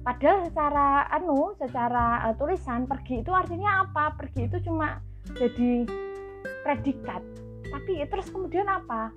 Padahal 0.02 0.50
secara 0.50 1.06
anu 1.14 1.54
secara 1.56 2.26
uh, 2.26 2.34
tulisan 2.34 2.90
pergi 2.90 3.22
itu 3.22 3.30
artinya 3.30 3.86
apa? 3.86 4.18
Pergi 4.18 4.50
itu 4.50 4.58
cuma 4.66 4.98
jadi 5.38 5.86
predikat. 6.66 7.22
Tapi 7.70 8.02
terus 8.10 8.28
kemudian 8.28 8.66
apa? 8.68 9.14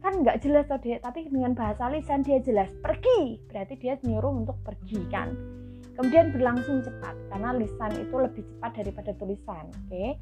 Kan 0.00 0.24
nggak 0.24 0.42
jelas 0.42 0.66
tuh 0.66 0.82
dek. 0.82 1.00
Tapi 1.00 1.30
dengan 1.30 1.54
bahasa 1.54 1.88
lisan 1.88 2.26
dia 2.26 2.42
jelas 2.42 2.68
pergi. 2.82 3.38
Berarti 3.48 3.74
dia 3.78 3.96
nyuruh 4.02 4.34
untuk 4.44 4.58
pergi 4.66 5.00
kan? 5.08 5.32
Kemudian 5.94 6.32
berlangsung 6.32 6.80
cepat 6.80 7.12
karena 7.28 7.52
lisan 7.60 7.92
itu 7.92 8.16
lebih 8.16 8.40
cepat 8.40 8.72
daripada 8.80 9.12
tulisan 9.20 9.68
oke? 9.68 9.84
okay? 9.90 10.16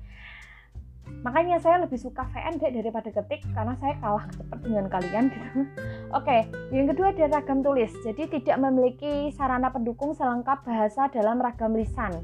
Makanya 1.26 1.58
saya 1.58 1.82
lebih 1.82 1.98
suka 1.98 2.24
VN 2.30 2.62
deh 2.62 2.70
daripada 2.70 3.10
ketik 3.10 3.42
karena 3.52 3.74
saya 3.82 3.94
kalah 3.98 4.24
cepat 4.30 4.58
dengan 4.62 4.86
kalian 4.86 5.24
gitu 5.28 5.66
oke 6.18 6.36
yang 6.70 6.86
kedua 6.88 7.10
ada 7.12 7.26
ragam 7.28 7.60
tulis 7.60 7.90
jadi 8.06 8.22
tidak 8.30 8.56
memiliki 8.62 9.34
sarana 9.34 9.68
pendukung 9.68 10.14
selengkap 10.14 10.62
bahasa 10.62 11.10
dalam 11.10 11.42
ragam 11.42 11.74
lisan 11.74 12.14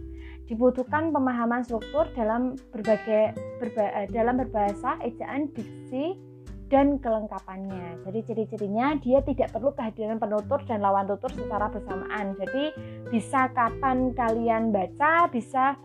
dibutuhkan 0.45 1.09
pemahaman 1.09 1.65
struktur 1.65 2.05
dalam 2.13 2.57
berbagai 2.69 3.33
berba, 3.61 3.85
eh, 3.97 4.07
dalam 4.13 4.37
berbahasa 4.37 5.01
ejaan 5.01 5.49
diksi 5.57 6.21
dan 6.69 6.99
kelengkapannya. 7.01 8.05
Jadi 8.09 8.19
ciri-cirinya 8.25 8.97
dia 9.01 9.21
tidak 9.25 9.53
perlu 9.53 9.73
kehadiran 9.77 10.19
penutur 10.21 10.61
dan 10.65 10.83
lawan 10.83 11.07
tutur 11.09 11.33
secara 11.33 11.69
bersamaan. 11.69 12.37
Jadi 12.41 12.65
bisa 13.13 13.53
kapan 13.53 14.13
kalian 14.17 14.73
baca, 14.73 15.29
bisa 15.29 15.77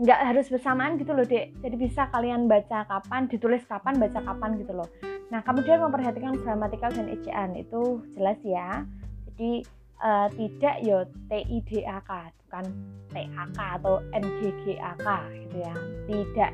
nggak 0.00 0.32
harus 0.32 0.48
bersamaan 0.48 0.96
gitu 0.96 1.12
loh 1.12 1.28
dek. 1.28 1.52
Jadi 1.60 1.76
bisa 1.76 2.08
kalian 2.08 2.48
baca 2.48 2.88
kapan, 2.88 3.28
ditulis 3.28 3.60
kapan, 3.68 4.00
baca 4.00 4.16
kapan 4.24 4.56
gitu 4.56 4.72
loh. 4.72 4.88
Nah 5.28 5.44
kemudian 5.44 5.84
memperhatikan 5.84 6.40
gramatikal 6.40 6.88
dan 6.88 7.12
ejaan 7.12 7.52
itu 7.52 8.00
jelas 8.16 8.40
ya. 8.40 8.88
Jadi 9.28 9.68
uh, 10.00 10.32
tidak 10.32 10.76
yo 10.80 11.04
T 11.28 11.32
I 11.44 11.58
D 11.68 11.84
A 11.84 12.00
K 12.00 12.32
bukan 12.48 12.64
T 13.12 13.28
A 13.28 13.44
K 13.52 13.58
atau 13.76 14.00
N 14.16 14.24
G 14.40 14.48
G 14.64 14.80
A 14.80 14.96
K 14.96 15.06
gitu 15.44 15.56
ya. 15.60 15.74
Tidak 16.08 16.52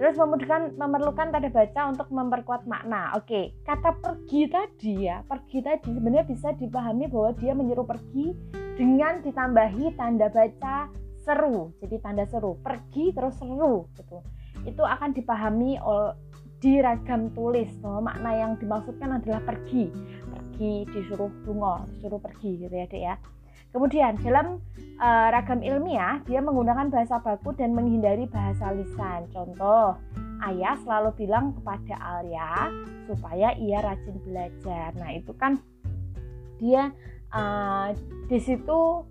Terus 0.00 0.16
memudahkan 0.16 0.80
memerlukan 0.80 1.28
tanda 1.28 1.52
baca 1.52 1.92
untuk 1.92 2.08
memperkuat 2.08 2.64
makna. 2.64 3.12
Oke, 3.20 3.52
kata 3.68 4.00
pergi 4.00 4.48
tadi 4.48 5.04
ya, 5.04 5.20
pergi 5.28 5.60
tadi 5.60 5.92
sebenarnya 5.92 6.24
bisa 6.24 6.56
dipahami 6.56 7.04
bahwa 7.04 7.36
dia 7.36 7.52
menyuruh 7.52 7.84
pergi 7.84 8.32
dengan 8.80 9.20
ditambahi 9.20 9.92
tanda 10.00 10.32
baca 10.32 10.88
seru. 11.30 11.70
Jadi 11.78 11.96
tanda 12.02 12.26
seru, 12.26 12.58
pergi 12.58 13.14
terus 13.14 13.38
seru 13.38 13.86
gitu. 13.94 14.18
Itu 14.66 14.82
akan 14.82 15.14
dipahami 15.14 15.78
oleh 15.78 16.18
di 16.60 16.76
ragam 16.76 17.32
tulis 17.32 17.72
bahwa 17.80 18.12
makna 18.12 18.30
yang 18.36 18.52
dimaksudkan 18.58 19.16
adalah 19.16 19.40
pergi. 19.46 19.88
Pergi 20.28 20.84
disuruh 20.90 21.32
dungo, 21.46 21.86
disuruh 21.94 22.20
pergi 22.20 22.66
gitu 22.66 22.74
ya, 22.74 22.86
Dek 22.90 23.00
ya. 23.00 23.16
Kemudian 23.70 24.18
dalam 24.20 24.58
uh, 24.98 25.28
ragam 25.30 25.62
ilmiah 25.62 26.20
dia 26.26 26.42
menggunakan 26.42 26.90
bahasa 26.90 27.22
baku 27.22 27.54
dan 27.54 27.72
menghindari 27.72 28.26
bahasa 28.26 28.74
lisan. 28.74 29.30
Contoh, 29.30 29.94
ayah 30.42 30.74
selalu 30.82 31.14
bilang 31.24 31.54
kepada 31.54 31.94
Alia 32.18 32.68
supaya 33.06 33.54
ia 33.56 33.78
rajin 33.78 34.18
belajar. 34.26 34.90
Nah 34.98 35.10
itu 35.14 35.32
kan 35.38 35.62
dia 36.58 36.90
uh, 37.30 37.94
di 38.26 38.38
situ 38.42 39.06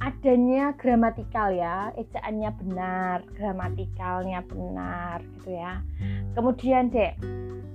adanya 0.00 0.76
gramatikal 0.76 1.52
ya, 1.52 1.92
ejaannya 1.96 2.50
benar, 2.60 3.18
gramatikalnya 3.32 4.44
benar 4.44 5.24
gitu 5.40 5.56
ya. 5.56 5.80
Kemudian 6.36 6.92
dek, 6.92 7.16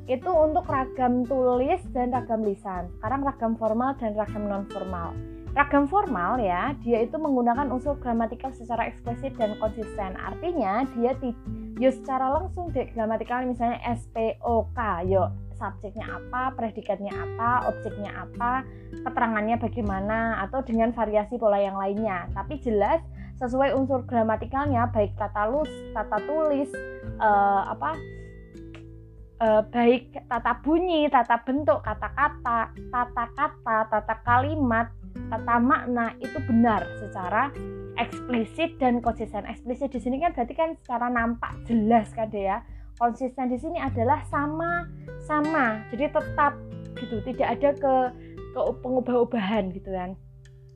itu 0.05 0.29
untuk 0.29 0.69
ragam 0.69 1.25
tulis 1.25 1.81
dan 1.95 2.13
ragam 2.13 2.45
lisan. 2.45 2.91
Sekarang 2.99 3.25
ragam 3.25 3.53
formal 3.57 3.97
dan 3.97 4.13
ragam 4.13 4.45
non 4.45 4.69
formal 4.69 5.13
Ragam 5.51 5.83
formal 5.83 6.39
ya, 6.39 6.71
dia 6.79 7.03
itu 7.03 7.19
menggunakan 7.19 7.67
unsur 7.75 7.99
gramatikal 7.99 8.55
secara 8.55 8.87
eksplisit 8.87 9.35
dan 9.35 9.59
konsisten. 9.59 10.15
Artinya 10.15 10.87
dia 10.95 11.11
yo 11.75 11.91
secara 11.91 12.39
langsung 12.39 12.71
deh 12.71 12.87
gramatikal 12.95 13.43
misalnya 13.43 13.83
SPOK, 13.83 14.79
yo 15.11 15.27
subjeknya 15.61 16.09
apa, 16.09 16.57
predikatnya 16.57 17.13
apa, 17.13 17.69
objeknya 17.69 18.09
apa, 18.17 18.65
keterangannya 19.05 19.61
bagaimana 19.61 20.41
atau 20.49 20.65
dengan 20.65 20.89
variasi 20.89 21.37
pola 21.37 21.61
yang 21.61 21.77
lainnya. 21.77 22.25
Tapi 22.33 22.57
jelas 22.57 23.05
sesuai 23.37 23.77
unsur 23.77 24.01
gramatikalnya 24.09 24.89
baik 24.89 25.13
tata 25.21 25.45
lus, 25.53 25.69
tata 25.93 26.17
tulis, 26.25 26.69
uh, 27.21 27.77
apa 27.77 27.93
uh, 29.41 29.61
baik 29.69 30.13
tata 30.29 30.57
bunyi, 30.61 31.09
tata 31.09 31.41
bentuk, 31.41 31.81
kata-kata, 31.81 32.69
tata 32.73 33.25
kata, 33.33 33.77
tata 33.89 34.15
kalimat, 34.25 34.89
tata 35.29 35.55
makna 35.57 36.13
itu 36.21 36.37
benar 36.45 36.85
secara 37.01 37.49
eksplisit 37.97 38.77
dan 38.77 39.01
konsisten. 39.01 39.43
Eksplisit 39.49 39.91
di 39.91 39.99
sini 39.99 40.21
kan 40.21 40.31
berarti 40.33 40.53
kan 40.53 40.77
secara 40.77 41.09
nampak 41.09 41.53
jelas 41.65 42.09
kan 42.13 42.29
deh 42.29 42.49
ya. 42.49 42.61
Konsisten 43.01 43.49
di 43.49 43.57
sini 43.57 43.81
adalah 43.81 44.21
sama 44.29 44.85
sama. 45.25 45.81
Jadi 45.89 46.13
tetap 46.13 46.53
gitu, 47.01 47.17
tidak 47.25 47.57
ada 47.57 47.69
ke 47.73 47.95
ke 48.53 48.61
pengubah-ubahan 48.85 49.73
gitu 49.73 49.89
kan. 49.89 50.13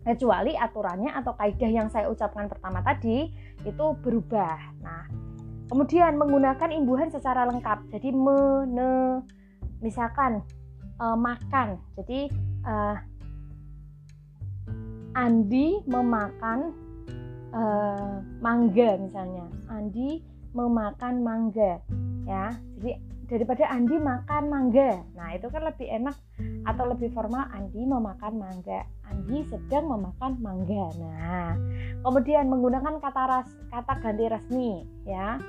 Kecuali 0.01 0.57
aturannya 0.57 1.13
atau 1.13 1.37
kaidah 1.37 1.69
yang 1.69 1.85
saya 1.93 2.09
ucapkan 2.09 2.49
pertama 2.49 2.81
tadi 2.81 3.29
itu 3.61 3.85
berubah. 4.01 4.57
Nah, 4.81 5.05
kemudian 5.69 6.17
menggunakan 6.17 6.73
imbuhan 6.73 7.13
secara 7.13 7.45
lengkap. 7.45 7.93
Jadi 7.93 8.09
mene 8.09 9.21
misalkan 9.85 10.41
uh, 10.97 11.13
makan. 11.13 11.77
Jadi 11.93 12.33
uh, 12.65 12.97
Andi 15.13 15.79
memakan 15.87 16.73
uh, 17.55 18.19
mangga 18.43 18.99
misalnya 18.99 19.47
Andi 19.71 20.19
memakan 20.51 21.23
mangga 21.23 21.79
ya 22.25 22.53
jadi 22.81 22.91
daripada 23.25 23.65
Andi 23.73 23.97
makan 23.97 24.43
mangga. 24.53 25.01
Nah 25.17 25.33
itu 25.33 25.49
kan 25.49 25.65
lebih 25.65 25.89
enak 25.89 26.15
atau 26.65 26.85
lebih 26.85 27.09
formal 27.11 27.49
Andi 27.49 27.81
memakan 27.81 28.33
mangga. 28.37 28.85
Andi 29.09 29.45
sedang 29.49 29.89
memakan 29.89 30.37
mangga. 30.41 30.85
Nah 31.01 31.57
kemudian 32.05 32.45
menggunakan 32.49 33.01
kata 33.01 33.23
ras 33.25 33.49
kata 33.73 33.93
ganti 34.01 34.25
resmi 34.29 34.85
ya. 35.09 35.41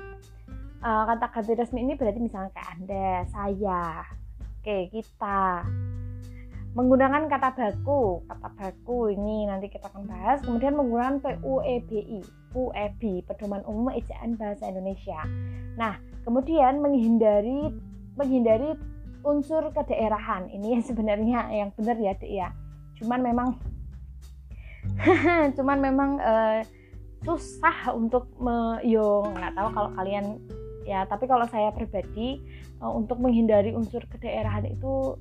Uh, 0.81 1.03
kata 1.09 1.25
ganti 1.33 1.53
resmi 1.57 1.85
ini 1.85 1.93
berarti 1.97 2.19
misalnya 2.21 2.49
kayak 2.53 2.69
anda 2.81 3.09
saya. 3.29 3.85
Oke 4.61 4.89
kita. 4.89 5.65
Menggunakan 6.77 7.25
kata 7.25 7.49
baku 7.57 8.21
kata 8.29 8.49
baku 8.53 9.13
ini 9.13 9.49
nanti 9.49 9.69
kita 9.69 9.89
akan 9.89 10.05
bahas. 10.09 10.41
Kemudian 10.41 10.77
menggunakan 10.77 11.21
PUEBI 11.21 12.21
PUEB 12.53 13.01
pedoman 13.25 13.61
umum 13.69 13.93
ejaan 13.93 14.37
bahasa 14.37 14.69
Indonesia. 14.69 15.21
Nah 15.77 16.06
kemudian 16.27 16.83
menghindari 16.83 17.71
menghindari 18.19 18.75
unsur 19.23 19.71
kedaerahan. 19.71 20.51
Ini 20.51 20.79
sebenarnya 20.87 21.47
yang 21.55 21.71
benar 21.79 21.95
ya 21.95 22.11
dek 22.19 22.27
ya. 22.27 22.51
Cuman 22.99 23.23
memang 23.23 23.47
cuman 25.57 25.77
memang 25.79 26.11
uh, 26.19 26.59
susah 27.23 27.95
untuk 27.95 28.27
me, 28.39 28.83
yo 28.83 29.23
nggak 29.31 29.55
tahu 29.55 29.67
kalau 29.71 29.89
kalian 29.95 30.39
ya 30.87 31.03
tapi 31.03 31.27
kalau 31.27 31.43
saya 31.51 31.75
pribadi 31.75 32.39
uh, 32.79 32.91
untuk 32.91 33.19
menghindari 33.19 33.75
unsur 33.75 33.99
kedaerahan 34.07 34.67
itu 34.67 35.15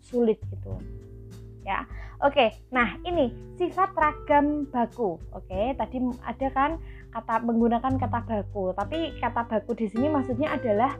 sulit 0.00 0.40
gitu 0.48 0.76
ya. 1.64 1.88
Oke 2.20 2.52
nah 2.68 3.00
ini 3.04 3.32
sifat 3.56 3.96
ragam 3.96 4.68
baku. 4.68 5.16
Oke 5.32 5.72
tadi 5.80 5.96
ada 6.20 6.48
kan 6.52 6.70
kata 7.16 7.40
menggunakan 7.48 7.96
kata 7.96 8.28
baku 8.28 8.76
tapi 8.76 9.16
kata 9.16 9.48
baku 9.48 9.72
di 9.72 9.88
sini 9.88 10.12
maksudnya 10.12 10.52
adalah 10.52 10.92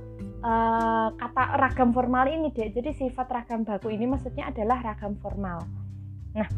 uh, 0.47 1.09
kata 1.17 1.59
ragam 1.59 1.91
formal 1.91 2.27
ini 2.31 2.55
deh. 2.55 2.71
Jadi 2.71 2.95
sifat 2.95 3.27
ragam 3.31 3.67
baku 3.67 3.93
ini 3.93 4.07
maksudnya 4.07 4.51
adalah 4.51 4.83
ragam 4.83 5.19
formal. 5.19 5.65
Nah, 6.37 6.49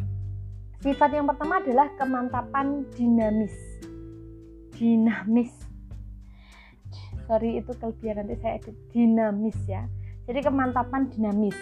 sifat 0.82 1.10
yang 1.14 1.26
pertama 1.28 1.62
adalah 1.62 1.88
kemantapan 1.96 2.86
dinamis. 2.94 3.54
Dinamis. 4.76 5.52
Sorry 7.28 7.60
itu 7.60 7.72
kelebihan 7.76 8.24
nanti 8.24 8.40
saya 8.40 8.56
edit 8.56 8.76
dinamis 8.94 9.58
ya. 9.68 9.84
Jadi 10.24 10.40
kemantapan 10.44 11.08
dinamis. 11.12 11.56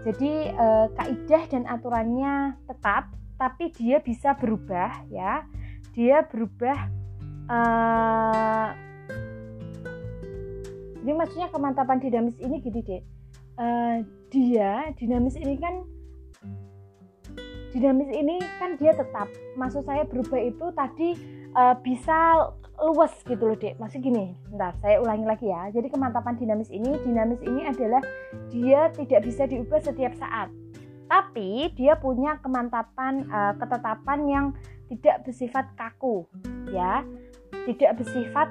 Jadi 0.00 0.48
uh, 0.56 0.88
kaidah 0.96 1.44
dan 1.52 1.68
aturannya 1.68 2.56
tetap, 2.64 3.12
tapi 3.36 3.68
dia 3.76 4.00
bisa 4.00 4.32
berubah 4.34 5.04
ya. 5.12 5.44
Dia 5.92 6.24
berubah 6.24 6.99
uh, 7.50 8.68
jadi 11.02 11.12
maksudnya 11.16 11.48
kemantapan 11.50 11.98
dinamis 11.98 12.38
ini 12.38 12.56
gini 12.62 12.80
deh 12.86 13.02
uh, 13.58 13.96
dia 14.30 14.94
dinamis 14.94 15.34
ini 15.34 15.58
kan 15.58 15.82
dinamis 17.70 18.10
ini 18.10 18.38
kan 18.58 18.74
dia 18.78 18.94
tetap 18.94 19.30
maksud 19.54 19.86
saya 19.86 20.02
berubah 20.06 20.38
itu 20.42 20.66
tadi 20.74 21.08
uh, 21.54 21.74
bisa 21.82 22.50
luas 22.80 23.12
gitu 23.28 23.44
loh 23.44 23.56
dek. 23.56 23.76
Masih 23.76 24.00
gini 24.00 24.32
bentar 24.48 24.72
saya 24.80 24.98
ulangi 24.98 25.26
lagi 25.28 25.46
ya. 25.52 25.68
Jadi 25.70 25.92
kemantapan 25.92 26.34
dinamis 26.40 26.72
ini 26.72 26.96
dinamis 27.04 27.40
ini 27.44 27.68
adalah 27.68 28.00
dia 28.48 28.88
tidak 28.96 29.20
bisa 29.28 29.44
diubah 29.44 29.80
setiap 29.84 30.16
saat. 30.16 30.48
Tapi 31.10 31.74
dia 31.74 31.98
punya 31.98 32.38
kemantapan 32.40 33.26
uh, 33.28 33.52
ketetapan 33.58 34.20
yang 34.30 34.46
tidak 34.90 35.22
bersifat 35.26 35.66
kaku 35.78 36.26
ya 36.70 37.06
tidak 37.68 38.00
bersifat 38.00 38.48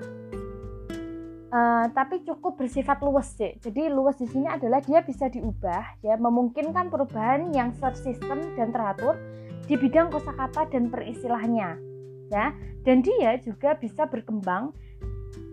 Uh, 1.49 1.89
tapi 1.97 2.21
cukup 2.21 2.61
bersifat 2.61 3.01
luas 3.01 3.33
sih. 3.33 3.57
Jadi 3.57 3.89
luas 3.89 4.13
di 4.21 4.29
sini 4.29 4.45
adalah 4.45 4.85
dia 4.85 5.01
bisa 5.01 5.33
diubah 5.33 5.97
ya, 6.05 6.13
memungkinkan 6.13 6.93
perubahan 6.93 7.49
yang 7.49 7.73
tersistem 7.73 8.53
dan 8.53 8.69
teratur 8.69 9.17
di 9.65 9.73
bidang 9.73 10.13
kosakata 10.13 10.69
dan 10.69 10.93
peristilahnya. 10.93 11.73
Ya, 12.29 12.53
dan 12.85 13.01
dia 13.01 13.41
juga 13.41 13.73
bisa 13.81 14.05
berkembang 14.05 14.77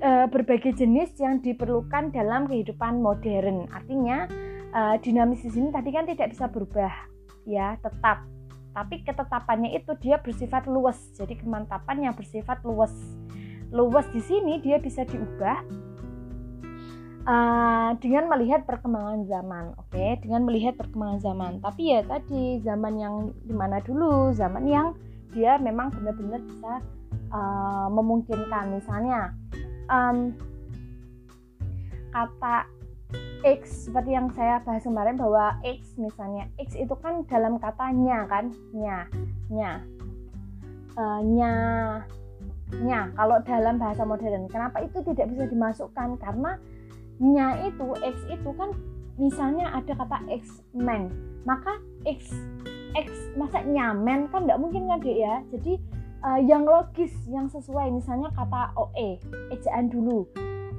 uh, 0.04 0.28
berbagai 0.28 0.76
jenis 0.76 1.16
yang 1.16 1.40
diperlukan 1.40 2.12
dalam 2.12 2.44
kehidupan 2.44 3.00
modern. 3.00 3.64
Artinya 3.72 4.28
uh, 4.76 5.00
dinamis 5.00 5.48
di 5.48 5.56
sini 5.56 5.72
tadi 5.72 5.96
kan 5.96 6.04
tidak 6.04 6.28
bisa 6.36 6.44
berubah 6.44 6.92
ya, 7.48 7.80
tetap. 7.80 8.20
Tapi 8.76 9.00
ketetapannya 9.00 9.72
itu 9.72 9.96
dia 10.04 10.20
bersifat 10.20 10.68
luas. 10.68 11.00
Jadi 11.16 11.40
kemantapan 11.40 12.04
yang 12.04 12.12
bersifat 12.12 12.60
luas 12.68 12.92
luas 13.76 14.08
di 14.08 14.24
sini 14.24 14.56
dia 14.64 14.80
bisa 14.80 15.04
diubah 15.04 15.60
uh, 17.28 17.90
dengan 18.00 18.24
melihat 18.32 18.64
perkembangan 18.64 19.28
zaman, 19.28 19.76
oke, 19.76 19.92
okay? 19.92 20.16
dengan 20.24 20.48
melihat 20.48 20.80
perkembangan 20.80 21.20
zaman. 21.20 21.52
Tapi 21.60 21.82
ya 21.92 22.00
tadi 22.06 22.62
zaman 22.64 22.94
yang 22.96 23.14
di 23.44 23.52
mana 23.52 23.82
dulu, 23.84 24.32
zaman 24.32 24.64
yang 24.64 24.96
dia 25.36 25.60
memang 25.60 25.92
benar-benar 25.92 26.40
bisa 26.40 26.72
uh, 27.34 27.88
memungkinkan. 27.92 28.80
Misalnya 28.80 29.36
um, 29.92 30.32
kata 32.14 32.64
X 33.44 33.86
seperti 33.86 34.16
yang 34.16 34.32
saya 34.32 34.58
bahas 34.64 34.82
kemarin 34.82 35.20
bahwa 35.20 35.54
X 35.62 35.94
misalnya 36.00 36.48
X 36.56 36.74
itu 36.74 36.94
kan 36.98 37.22
dalam 37.28 37.60
katanya 37.60 38.26
kan 38.26 38.50
nya 38.72 39.06
nya 39.52 39.84
uh, 40.98 41.20
nya 41.22 41.52
nya 42.82 43.14
kalau 43.14 43.38
dalam 43.46 43.78
bahasa 43.78 44.02
modern 44.02 44.50
kenapa 44.50 44.82
itu 44.82 44.98
tidak 45.06 45.30
bisa 45.30 45.44
dimasukkan? 45.46 46.18
Karena 46.18 46.58
nya 47.22 47.54
itu 47.62 47.86
x 48.02 48.16
itu 48.26 48.50
kan 48.58 48.74
misalnya 49.16 49.72
ada 49.72 49.96
kata 49.96 50.18
x 50.28 50.60
men 50.76 51.08
maka 51.48 51.80
x 52.04 52.34
x 52.92 53.08
masa 53.38 53.64
nyamen 53.64 54.28
kan 54.28 54.44
tidak 54.44 54.58
mungkin 54.58 54.90
kan 54.90 54.98
dek 54.98 55.16
ya? 55.16 55.34
Jadi 55.54 55.78
uh, 56.26 56.40
yang 56.42 56.66
logis 56.66 57.14
yang 57.30 57.46
sesuai 57.46 57.94
misalnya 57.94 58.34
kata 58.34 58.74
oe 58.74 59.22
ejaan 59.54 59.86
dulu. 59.86 60.26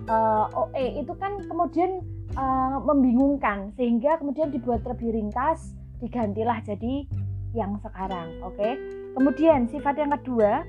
Uh, 0.08 0.48
oe 0.68 0.86
itu 1.00 1.14
kan 1.20 1.40
kemudian 1.48 2.04
uh, 2.36 2.84
membingungkan 2.84 3.72
sehingga 3.80 4.20
kemudian 4.20 4.52
dibuat 4.52 4.84
lebih 4.84 5.16
ringkas 5.16 5.76
digantilah 6.04 6.60
jadi 6.68 7.08
yang 7.56 7.80
sekarang 7.80 8.44
oke? 8.44 8.60
Okay? 8.60 8.76
kemudian 9.18 9.66
sifat 9.66 9.98
yang 9.98 10.14
kedua 10.14 10.62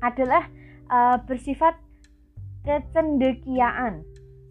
adalah 0.00 0.48
uh, 0.90 1.16
bersifat 1.24 1.76
kecendekiaan. 2.64 4.04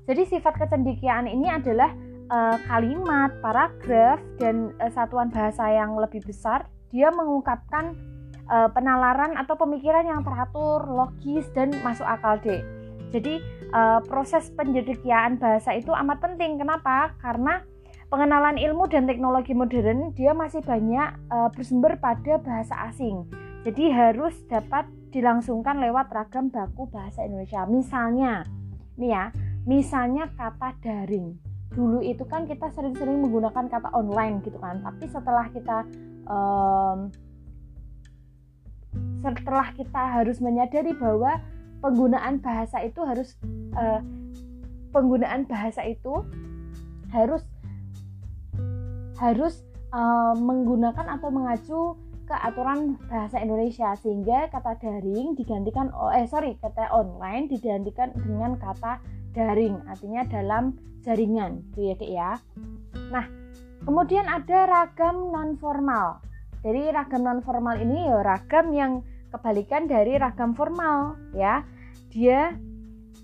Jadi 0.10 0.26
sifat 0.26 0.58
kecendekiaan 0.58 1.30
ini 1.30 1.45
adalah 1.45 1.93
uh, 2.34 2.58
kalimat, 2.66 3.30
paragraf 3.45 4.18
dan 4.41 4.74
uh, 4.82 4.89
satuan 4.89 5.30
bahasa 5.30 5.70
yang 5.70 5.93
lebih 5.93 6.26
besar. 6.26 6.66
Dia 6.89 7.14
mengungkapkan 7.14 7.93
uh, 8.50 8.70
penalaran 8.74 9.38
atau 9.38 9.54
pemikiran 9.54 10.10
yang 10.10 10.26
teratur, 10.26 10.89
logis 10.89 11.45
dan 11.54 11.70
masuk 11.86 12.06
akal 12.10 12.41
deh. 12.41 12.66
Jadi 13.14 13.41
uh, 13.74 14.02
proses 14.06 14.50
pencedekiaan 14.54 15.38
bahasa 15.38 15.78
itu 15.78 15.93
amat 15.93 16.18
penting. 16.22 16.58
Kenapa? 16.58 17.14
Karena 17.22 17.62
pengenalan 18.10 18.58
ilmu 18.58 18.89
dan 18.89 19.06
teknologi 19.06 19.54
modern 19.54 20.14
dia 20.18 20.34
masih 20.34 20.66
banyak 20.66 21.10
uh, 21.30 21.50
bersumber 21.54 21.97
pada 22.02 22.41
bahasa 22.41 22.74
asing. 22.89 23.26
Jadi 23.66 23.93
harus 23.93 24.34
dapat 24.50 24.89
dilangsungkan 25.10 25.82
lewat 25.82 26.14
ragam 26.14 26.53
baku 26.53 26.86
bahasa 26.89 27.26
Indonesia. 27.26 27.66
Misalnya, 27.66 28.45
nih 28.97 29.10
ya, 29.10 29.24
misalnya 29.66 30.30
kata 30.38 30.78
daring. 30.82 31.38
Dulu 31.70 32.01
itu 32.01 32.26
kan 32.26 32.49
kita 32.49 32.70
sering-sering 32.74 33.22
menggunakan 33.22 33.70
kata 33.70 33.93
online 33.93 34.41
gitu 34.41 34.57
kan, 34.57 34.82
tapi 34.82 35.05
setelah 35.05 35.45
kita 35.53 35.86
um, 36.26 37.14
setelah 39.22 39.70
kita 39.78 40.01
harus 40.22 40.41
menyadari 40.41 40.95
bahwa 40.97 41.38
penggunaan 41.80 42.41
bahasa 42.41 42.82
itu 42.82 42.99
harus 43.05 43.38
uh, 43.78 44.01
penggunaan 44.89 45.45
bahasa 45.45 45.86
itu 45.86 46.26
harus 47.14 47.45
harus 49.20 49.62
uh, 49.91 50.34
menggunakan 50.34 51.20
atau 51.20 51.30
mengacu 51.30 51.80
ke 52.30 52.36
aturan 52.45 53.01
bahasa 53.09 53.41
Indonesia 53.41 53.97
sehingga 53.97 54.53
kata 54.53 54.77
daring 54.77 55.34
digantikan 55.34 55.89
oh 55.97 56.13
eh 56.13 56.30
sorry 56.30 56.53
kata 56.61 56.93
online 56.93 57.49
digantikan 57.49 58.13
dengan 58.13 58.53
kata 58.61 59.01
daring 59.34 59.82
artinya 59.89 60.21
dalam 60.30 60.77
jaringan 61.01 61.65
gitu 61.73 62.05
ya 62.05 62.05
ya. 62.05 62.32
Nah 63.09 63.25
kemudian 63.82 64.30
ada 64.30 64.69
ragam 64.69 65.34
non 65.34 65.57
formal 65.57 66.21
jadi 66.59 66.91
ragam 66.91 67.23
non 67.23 67.39
formal 67.39 67.80
ini 67.80 68.11
ya 68.11 68.19
ragam 68.19 68.75
yang 68.75 69.01
kebalikan 69.32 69.88
dari 69.88 70.19
ragam 70.19 70.51
formal 70.51 71.15
ya. 71.32 71.63
Dia 72.11 72.51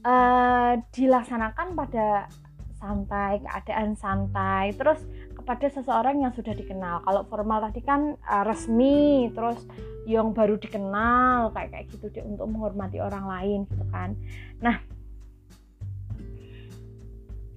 uh, 0.05 0.73
dilaksanakan 0.93 1.67
pada 1.75 2.29
santai 2.77 3.41
keadaan 3.41 3.97
santai 3.97 4.75
terus 4.77 5.01
pada 5.45 5.69
seseorang 5.69 6.25
yang 6.25 6.33
sudah 6.33 6.51
dikenal. 6.57 7.05
Kalau 7.05 7.21
formal 7.29 7.69
tadi 7.69 7.85
kan 7.85 8.17
uh, 8.25 8.43
resmi, 8.43 9.29
terus 9.31 9.61
yang 10.09 10.33
baru 10.33 10.57
dikenal 10.57 11.53
kayak 11.53 11.69
kayak 11.71 11.85
gitu 11.93 12.09
deh 12.09 12.25
untuk 12.25 12.49
menghormati 12.49 12.97
orang 12.97 13.25
lain 13.29 13.59
gitu 13.69 13.85
kan. 13.93 14.17
Nah, 14.61 14.81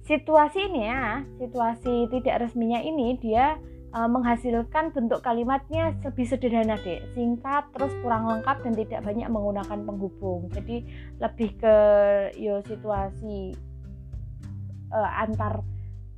situasi 0.05 0.69
ini 0.69 0.85
ya, 0.85 1.25
situasi 1.41 2.09
tidak 2.13 2.45
resminya 2.45 2.81
ini 2.81 3.17
dia 3.17 3.57
uh, 3.93 4.09
menghasilkan 4.09 4.93
bentuk 4.93 5.21
kalimatnya 5.25 5.93
lebih 6.05 6.25
sederhana 6.25 6.77
deh, 6.81 7.01
singkat 7.17 7.69
terus 7.73 7.93
kurang 8.05 8.29
lengkap 8.29 8.57
dan 8.65 8.73
tidak 8.77 8.99
banyak 9.05 9.27
menggunakan 9.29 9.79
penghubung. 9.85 10.49
Jadi 10.53 10.85
lebih 11.17 11.49
ke 11.57 11.75
yo 12.37 12.61
situasi 12.65 13.53
uh, 14.93 15.09
antar 15.21 15.61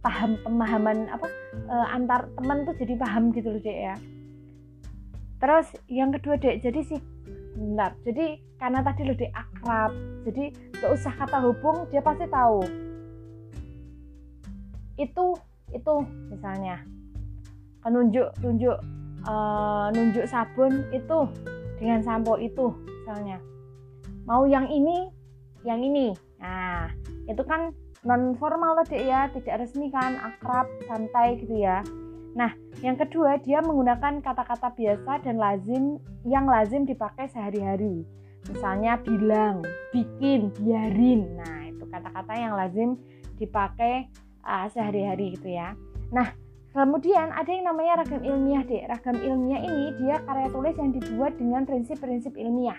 paham 0.01 0.37
pemahaman 0.41 1.05
apa 1.13 1.29
e, 1.53 1.75
antar 1.93 2.25
teman 2.33 2.65
tuh 2.65 2.73
jadi 2.77 2.93
paham 2.97 3.29
gitu 3.31 3.53
loh 3.53 3.61
dek 3.61 3.77
ya. 3.77 3.95
Terus 5.41 5.67
yang 5.89 6.09
kedua 6.13 6.37
dek 6.41 6.65
jadi 6.65 6.81
sih 6.81 6.99
benar 7.51 7.93
jadi 8.01 8.41
karena 8.57 8.81
tadi 8.81 9.01
loh 9.05 9.17
dek 9.17 9.33
akrab 9.33 9.91
jadi 10.25 10.43
gak 10.81 10.91
usah 10.93 11.13
kata 11.13 11.37
hubung 11.45 11.85
dia 11.93 12.01
pasti 12.01 12.25
tahu. 12.25 12.65
Itu 14.97 15.37
itu 15.71 15.95
misalnya 16.33 16.81
penunjuk 17.85 18.33
tunjuk 18.41 18.77
e, 19.21 19.33
nunjuk 19.93 20.25
sabun 20.25 20.89
itu 20.89 21.29
dengan 21.77 22.01
sampo 22.01 22.41
itu 22.41 22.73
misalnya. 23.05 23.37
Mau 24.25 24.49
yang 24.49 24.65
ini 24.65 25.09
yang 25.61 25.81
ini. 25.81 26.13
Nah 26.41 26.89
itu 27.29 27.41
kan 27.45 27.69
non 28.05 28.33
formal 28.37 28.77
tadi 28.81 29.07
ya 29.07 29.29
tidak 29.33 29.65
resmi 29.65 29.93
kan 29.93 30.17
akrab 30.19 30.67
santai 30.89 31.37
gitu 31.41 31.61
ya 31.61 31.85
nah 32.33 32.55
yang 32.79 32.95
kedua 32.95 33.37
dia 33.43 33.59
menggunakan 33.59 34.23
kata-kata 34.23 34.71
biasa 34.73 35.21
dan 35.21 35.35
lazim 35.35 35.99
yang 36.23 36.47
lazim 36.47 36.87
dipakai 36.87 37.27
sehari-hari 37.29 38.07
misalnya 38.49 38.97
bilang 39.03 39.61
bikin 39.91 40.49
biarin 40.63 41.27
nah 41.37 41.67
itu 41.67 41.83
kata-kata 41.91 42.33
yang 42.33 42.53
lazim 42.55 42.97
dipakai 43.41 44.05
uh, 44.45 44.69
sehari-hari 44.69 45.33
gitu 45.37 45.49
ya. 45.49 45.73
Nah, 46.13 46.33
kemudian 46.77 47.33
ada 47.33 47.49
yang 47.49 47.65
namanya 47.65 48.05
ragam 48.05 48.21
ilmiah 48.21 48.63
deh. 48.65 48.85
Ragam 48.85 49.17
ilmiah 49.17 49.61
ini 49.65 49.85
dia 49.97 50.21
karya 50.21 50.47
tulis 50.53 50.75
yang 50.77 50.91
dibuat 50.93 51.33
dengan 51.41 51.65
prinsip-prinsip 51.65 52.37
ilmiah 52.37 52.77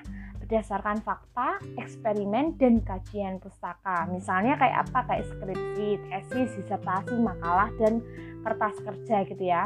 berdasarkan 0.52 1.00
fakta, 1.00 1.64
eksperimen, 1.80 2.60
dan 2.60 2.84
kajian 2.84 3.40
pustaka. 3.40 4.04
Misalnya 4.12 4.60
kayak 4.60 4.84
apa? 4.84 5.08
Kayak 5.08 5.32
skripsi, 5.32 5.88
tesis, 6.12 6.52
disertasi, 6.60 7.16
makalah, 7.16 7.72
dan 7.80 8.04
kertas 8.44 8.76
kerja 8.84 9.24
gitu 9.32 9.44
ya. 9.48 9.64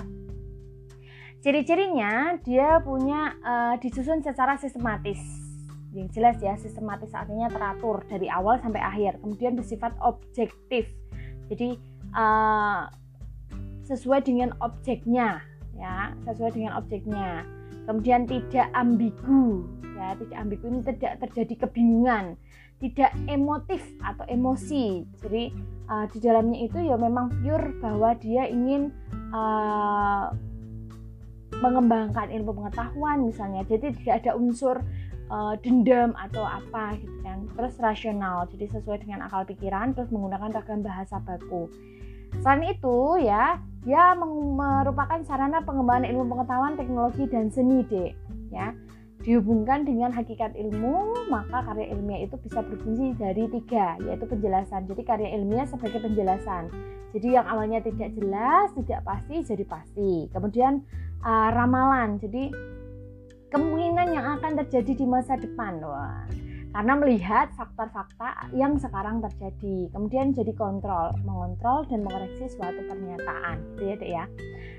Ciri-cirinya 1.43 2.39
dia 2.39 2.79
punya 2.87 3.35
uh, 3.43 3.75
disusun 3.83 4.23
secara 4.23 4.55
sistematis. 4.63 5.19
Yang 5.91 6.23
jelas 6.23 6.39
ya, 6.39 6.55
sistematis 6.55 7.11
artinya 7.11 7.51
teratur 7.51 8.07
dari 8.07 8.31
awal 8.31 8.63
sampai 8.63 8.79
akhir. 8.79 9.19
Kemudian 9.27 9.59
bersifat 9.59 9.91
objektif. 9.99 10.87
Jadi 11.51 11.83
uh, 12.15 12.87
sesuai 13.91 14.23
dengan 14.23 14.55
objeknya 14.63 15.43
ya, 15.75 16.15
sesuai 16.31 16.55
dengan 16.55 16.79
objeknya. 16.79 17.43
Kemudian 17.87 18.27
tidak 18.27 18.69
ambigu. 18.75 19.65
Ya 19.97 20.13
tidak 20.19 20.37
ambigu 20.37 20.65
ini 20.69 20.81
tidak 20.85 21.25
terjadi 21.25 21.55
kebingungan 21.67 22.37
tidak 22.77 23.13
emotif 23.29 23.81
atau 24.05 24.25
emosi. 24.29 25.05
Jadi 25.25 25.53
uh, 25.89 26.05
di 26.13 26.19
dalamnya 26.21 26.59
itu 26.69 26.79
ya 26.85 26.97
memang 27.01 27.33
pure 27.41 27.73
bahwa 27.81 28.13
dia 28.21 28.45
ingin 28.49 28.93
uh, 29.33 30.29
mengembangkan 31.65 32.29
ilmu 32.29 32.53
pengetahuan 32.53 33.25
misalnya. 33.25 33.65
Jadi 33.65 33.97
tidak 33.97 34.25
ada 34.25 34.37
unsur 34.37 34.85
uh, 35.33 35.57
dendam 35.65 36.13
atau 36.21 36.45
apa 36.45 37.01
gitu 37.01 37.17
kan. 37.25 37.49
Terus 37.57 37.75
rasional. 37.81 38.45
Jadi 38.53 38.69
sesuai 38.77 39.09
dengan 39.09 39.25
akal 39.25 39.49
pikiran 39.49 39.97
terus 39.97 40.13
menggunakan 40.13 40.53
ragam 40.53 40.85
bahasa 40.85 41.17
baku 41.25 41.73
selain 42.43 42.73
itu 42.73 43.23
ya 43.23 43.61
dia 43.87 44.19
merupakan 44.19 45.23
sarana 45.23 45.63
pengembangan 45.63 46.11
ilmu 46.11 46.27
pengetahuan 46.27 46.75
teknologi 46.75 47.25
dan 47.31 47.49
seni 47.55 47.87
deh 47.87 48.11
ya 48.51 48.75
dihubungkan 49.27 49.83
dengan 49.83 50.15
hakikat 50.15 50.55
ilmu, 50.55 51.27
maka 51.27 51.67
karya 51.67 51.91
ilmiah 51.91 52.31
itu 52.31 52.39
bisa 52.39 52.63
berfungsi 52.63 53.19
dari 53.19 53.51
tiga, 53.51 53.99
yaitu 54.07 54.23
penjelasan. 54.23 54.87
Jadi 54.87 55.03
karya 55.03 55.35
ilmiah 55.35 55.67
sebagai 55.67 55.99
penjelasan. 55.99 56.71
Jadi 57.11 57.35
yang 57.35 57.43
awalnya 57.51 57.83
tidak 57.83 58.15
jelas, 58.15 58.71
tidak 58.79 59.03
pasti, 59.03 59.43
jadi 59.43 59.65
pasti. 59.67 60.31
Kemudian 60.31 60.79
uh, 61.27 61.49
ramalan, 61.51 62.23
jadi 62.23 62.55
kemungkinan 63.51 64.15
yang 64.15 64.27
akan 64.39 64.63
terjadi 64.63 64.95
di 64.95 65.07
masa 65.11 65.35
depan. 65.35 65.83
Wah, 65.83 66.23
karena 66.77 66.93
melihat 66.93 67.49
faktor-faktor 67.57 68.53
yang 68.53 68.77
sekarang 68.77 69.25
terjadi. 69.25 69.89
Kemudian 69.97 70.37
jadi 70.37 70.53
kontrol, 70.53 71.17
mengontrol 71.25 71.89
dan 71.89 72.05
mengoreksi 72.05 72.53
suatu 72.53 72.85
pernyataan, 72.85 73.81
gitu 73.81 73.83
ya, 73.89 73.95
dek 73.97 74.11
ya. 74.13 74.25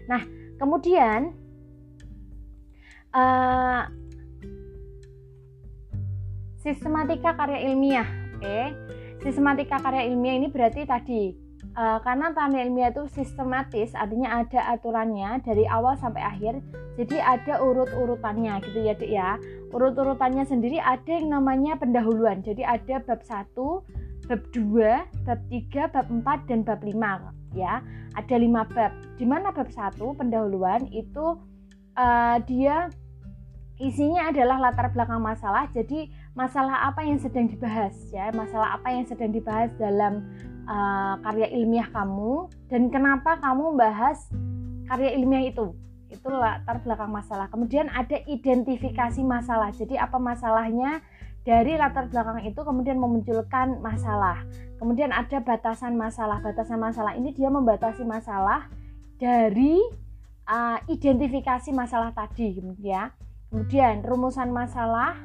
Nah, 0.06 0.22
kemudian 0.62 1.34
uh, 3.18 3.90
sistematika 6.62 7.34
karya 7.34 7.72
ilmiah 7.72 8.08
oke 8.38 8.44
okay? 8.44 8.66
sistematika 9.24 9.80
karya 9.80 10.12
ilmiah 10.12 10.36
ini 10.36 10.48
berarti 10.52 10.84
tadi 10.84 11.47
uh, 11.78 12.00
karena 12.02 12.34
karya 12.34 12.66
ilmiah 12.66 12.90
itu 12.90 13.06
sistematis 13.14 13.94
artinya 13.94 14.42
ada 14.42 14.74
aturannya 14.74 15.40
dari 15.46 15.70
awal 15.70 15.94
sampai 15.96 16.26
akhir. 16.26 16.60
Jadi 16.98 17.22
ada 17.22 17.62
urut-urutannya 17.62 18.58
gitu 18.66 18.80
ya 18.82 18.94
dek 18.98 19.12
ya. 19.14 19.30
Urut-urutannya 19.70 20.44
sendiri 20.50 20.82
ada 20.82 21.06
yang 21.06 21.30
namanya 21.30 21.78
pendahuluan. 21.78 22.42
Jadi 22.42 22.66
ada 22.66 22.98
bab 23.06 23.22
1 23.22 23.54
bab 24.28 24.42
2 24.52 25.24
bab 25.24 25.40
3 25.48 25.94
bab 25.94 26.08
4 26.10 26.50
dan 26.50 26.60
bab 26.66 26.82
5 26.82 27.54
ya. 27.54 27.86
Ada 28.18 28.36
5 28.42 28.74
bab. 28.74 28.92
Di 29.22 29.26
mana 29.30 29.54
bab 29.54 29.70
1 29.70 30.02
pendahuluan 30.18 30.90
itu 30.90 31.38
uh, 31.94 32.38
dia 32.50 32.90
isinya 33.78 34.34
adalah 34.34 34.58
latar 34.58 34.90
belakang 34.90 35.22
masalah. 35.22 35.70
Jadi 35.70 36.10
masalah 36.34 36.90
apa 36.90 37.06
yang 37.06 37.22
sedang 37.22 37.46
dibahas 37.46 37.94
ya. 38.10 38.34
Masalah 38.34 38.82
apa 38.82 38.90
yang 38.90 39.06
sedang 39.06 39.30
dibahas 39.30 39.70
dalam 39.78 40.26
uh, 40.68 41.16
karya 41.24 41.48
ilmiah 41.56 41.88
kamu 41.90 42.52
dan 42.68 42.92
kenapa 42.92 43.40
kamu 43.40 43.74
membahas 43.74 44.28
karya 44.92 45.16
ilmiah 45.16 45.48
itu? 45.50 45.74
Itu 46.08 46.32
latar 46.32 46.84
belakang 46.84 47.12
masalah. 47.12 47.52
Kemudian 47.52 47.92
ada 47.92 48.20
identifikasi 48.28 49.20
masalah. 49.24 49.72
Jadi 49.76 49.96
apa 50.00 50.20
masalahnya? 50.20 51.04
Dari 51.48 51.80
latar 51.80 52.12
belakang 52.12 52.44
itu 52.44 52.60
kemudian 52.60 53.00
memunculkan 53.00 53.80
masalah. 53.80 54.44
Kemudian 54.84 55.16
ada 55.16 55.40
batasan 55.40 55.96
masalah. 55.96 56.44
Batasan 56.44 56.76
masalah 56.76 57.16
ini 57.16 57.32
dia 57.32 57.48
membatasi 57.48 58.04
masalah 58.04 58.68
dari 59.16 59.80
uh, 60.44 60.78
identifikasi 60.92 61.72
masalah 61.72 62.12
tadi 62.12 62.60
ya. 62.84 63.16
Kemudian 63.48 64.04
rumusan 64.04 64.52
masalah. 64.52 65.16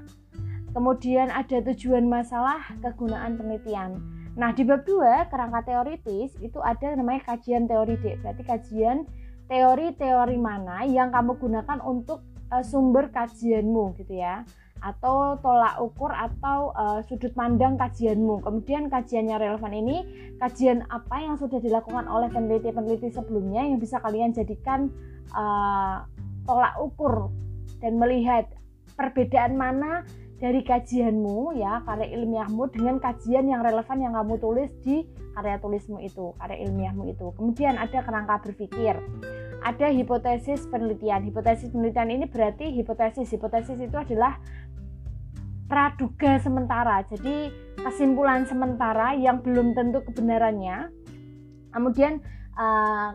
Kemudian 0.72 1.28
ada 1.28 1.58
tujuan 1.74 2.06
masalah 2.06 2.70
kegunaan 2.80 3.36
penelitian. 3.36 4.21
Nah, 4.32 4.56
di 4.56 4.64
bab 4.64 4.88
2 4.88 5.28
kerangka 5.28 5.60
teoritis 5.68 6.32
itu 6.40 6.56
ada 6.64 6.96
namanya 6.96 7.36
kajian 7.36 7.68
teori 7.68 8.00
D. 8.00 8.16
Berarti 8.24 8.42
kajian 8.48 9.04
teori-teori 9.52 10.40
mana 10.40 10.88
yang 10.88 11.12
kamu 11.12 11.36
gunakan 11.36 11.78
untuk 11.84 12.24
uh, 12.48 12.64
sumber 12.64 13.12
kajianmu 13.12 13.92
gitu 14.00 14.16
ya. 14.16 14.48
Atau 14.80 15.38
tolak 15.44 15.78
ukur 15.84 16.10
atau 16.10 16.72
uh, 16.72 17.04
sudut 17.04 17.36
pandang 17.36 17.76
kajianmu. 17.76 18.40
Kemudian 18.40 18.88
kajian 18.88 19.28
yang 19.28 19.36
relevan 19.36 19.76
ini 19.76 20.00
kajian 20.40 20.88
apa 20.88 21.20
yang 21.20 21.36
sudah 21.36 21.60
dilakukan 21.60 22.08
oleh 22.08 22.32
peneliti-peneliti 22.32 23.12
sebelumnya 23.12 23.68
yang 23.68 23.76
bisa 23.76 24.00
kalian 24.00 24.32
jadikan 24.32 24.88
uh, 25.36 26.08
tolak 26.48 26.72
ukur 26.80 27.28
dan 27.84 28.00
melihat 28.00 28.48
perbedaan 28.96 29.60
mana 29.60 30.08
dari 30.42 30.66
kajianmu 30.66 31.54
ya 31.54 31.86
karya 31.86 32.18
ilmiahmu 32.18 32.66
dengan 32.74 32.98
kajian 32.98 33.46
yang 33.46 33.62
relevan 33.62 34.02
yang 34.02 34.18
kamu 34.18 34.34
tulis 34.42 34.74
di 34.82 35.06
karya 35.38 35.62
tulismu 35.62 36.02
itu 36.02 36.34
karya 36.34 36.66
ilmiahmu 36.66 37.06
itu. 37.14 37.30
Kemudian 37.38 37.78
ada 37.78 38.02
kerangka 38.02 38.42
berpikir 38.50 38.98
ada 39.62 39.86
hipotesis 39.94 40.66
penelitian. 40.66 41.22
Hipotesis 41.22 41.70
penelitian 41.70 42.10
ini 42.10 42.26
berarti 42.26 42.74
hipotesis. 42.74 43.30
Hipotesis 43.30 43.78
itu 43.78 43.94
adalah 43.94 44.42
praduga 45.70 46.36
sementara 46.42 47.06
jadi 47.06 47.48
kesimpulan 47.80 48.44
sementara 48.44 49.14
yang 49.14 49.40
belum 49.46 49.78
tentu 49.78 50.02
kebenarannya. 50.10 50.90
Kemudian 51.70 52.18
uh, 52.58 53.14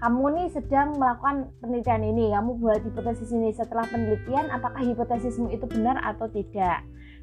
kamu 0.00 0.24
nih 0.32 0.48
sedang 0.48 0.96
melakukan 0.96 1.52
penelitian 1.60 2.00
ini, 2.00 2.32
kamu 2.32 2.56
buat 2.56 2.80
hipotesis 2.80 3.36
ini 3.36 3.52
setelah 3.52 3.84
penelitian, 3.84 4.48
apakah 4.48 4.80
hipotesismu 4.80 5.52
itu 5.52 5.68
benar 5.68 6.00
atau 6.00 6.24
tidak? 6.32 6.80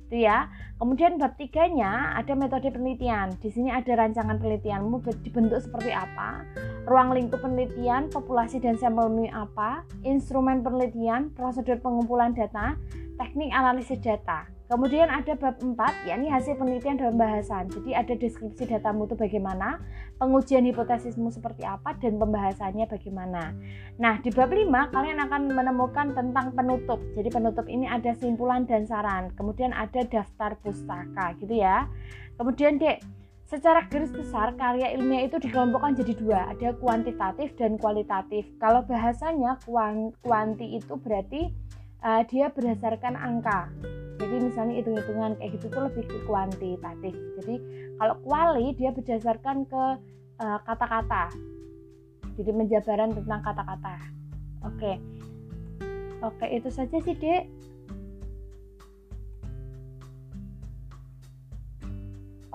Itu 0.08 0.24
ya. 0.24 0.46
Kemudian 0.78 1.18
bab 1.18 1.34
tiganya 1.42 2.14
ada 2.14 2.38
metode 2.38 2.70
penelitian. 2.70 3.34
Di 3.42 3.50
sini 3.50 3.74
ada 3.74 3.98
rancangan 3.98 4.38
penelitianmu 4.38 5.02
dibentuk 5.26 5.58
seperti 5.58 5.90
apa, 5.90 6.46
ruang 6.86 7.18
lingkup 7.18 7.42
penelitian, 7.42 8.14
populasi 8.14 8.62
dan 8.62 8.78
sampelmu 8.78 9.26
apa, 9.34 9.82
instrumen 10.06 10.62
penelitian, 10.62 11.34
prosedur 11.34 11.82
pengumpulan 11.82 12.38
data, 12.38 12.78
teknik 13.18 13.50
analisis 13.50 13.98
data. 14.00 14.57
Kemudian 14.68 15.08
ada 15.08 15.32
bab 15.40 15.56
4, 15.64 15.80
yakni 16.12 16.28
hasil 16.28 16.60
penelitian 16.60 17.00
dan 17.00 17.16
pembahasan. 17.16 17.72
Jadi 17.72 17.96
ada 17.96 18.12
deskripsi 18.20 18.68
datamu 18.68 19.08
itu 19.08 19.16
bagaimana, 19.16 19.80
pengujian 20.20 20.68
hipotesismu 20.68 21.32
seperti 21.32 21.64
apa, 21.64 21.96
dan 21.96 22.20
pembahasannya 22.20 22.84
bagaimana. 22.84 23.56
Nah, 23.96 24.20
di 24.20 24.28
bab 24.28 24.52
5 24.52 24.92
kalian 24.92 25.24
akan 25.24 25.42
menemukan 25.56 26.12
tentang 26.12 26.52
penutup. 26.52 27.00
Jadi 27.16 27.32
penutup 27.32 27.64
ini 27.72 27.88
ada 27.88 28.12
simpulan 28.12 28.68
dan 28.68 28.84
saran. 28.84 29.32
Kemudian 29.40 29.72
ada 29.72 30.04
daftar 30.04 30.60
pustaka 30.60 31.32
gitu 31.40 31.64
ya. 31.64 31.88
Kemudian 32.36 32.76
dek, 32.76 33.00
secara 33.48 33.88
garis 33.88 34.12
besar 34.12 34.52
karya 34.60 34.92
ilmiah 35.00 35.32
itu 35.32 35.40
dikelompokkan 35.40 35.96
jadi 35.96 36.14
dua, 36.20 36.52
ada 36.52 36.76
kuantitatif 36.76 37.56
dan 37.56 37.80
kualitatif. 37.80 38.44
Kalau 38.60 38.84
bahasanya 38.84 39.56
kuanti 40.20 40.76
itu 40.76 41.00
berarti 41.00 41.56
uh, 42.08 42.22
dia 42.32 42.48
berdasarkan 42.56 43.20
angka. 43.20 43.68
Jadi 44.18 44.36
misalnya 44.50 44.82
hitung-hitungan 44.82 45.38
kayak 45.38 45.52
gitu 45.60 45.66
tuh 45.70 45.82
lebih 45.86 46.04
ke 46.10 46.18
kuantitatif. 46.26 47.14
Jadi 47.38 47.56
kalau 48.02 48.16
kuali 48.26 48.74
dia 48.74 48.90
berdasarkan 48.90 49.70
ke 49.70 49.84
eh, 50.42 50.60
kata-kata. 50.66 51.30
Uh, 51.30 52.34
jadi 52.38 52.52
menjabaran 52.54 53.14
tentang 53.14 53.42
kata-kata. 53.46 53.96
Oke. 54.66 54.74
Okay. 54.74 54.96
oke 56.26 56.34
okay, 56.42 56.50
itu 56.58 56.70
saja 56.74 56.98
sih 56.98 57.14
dek. 57.14 57.46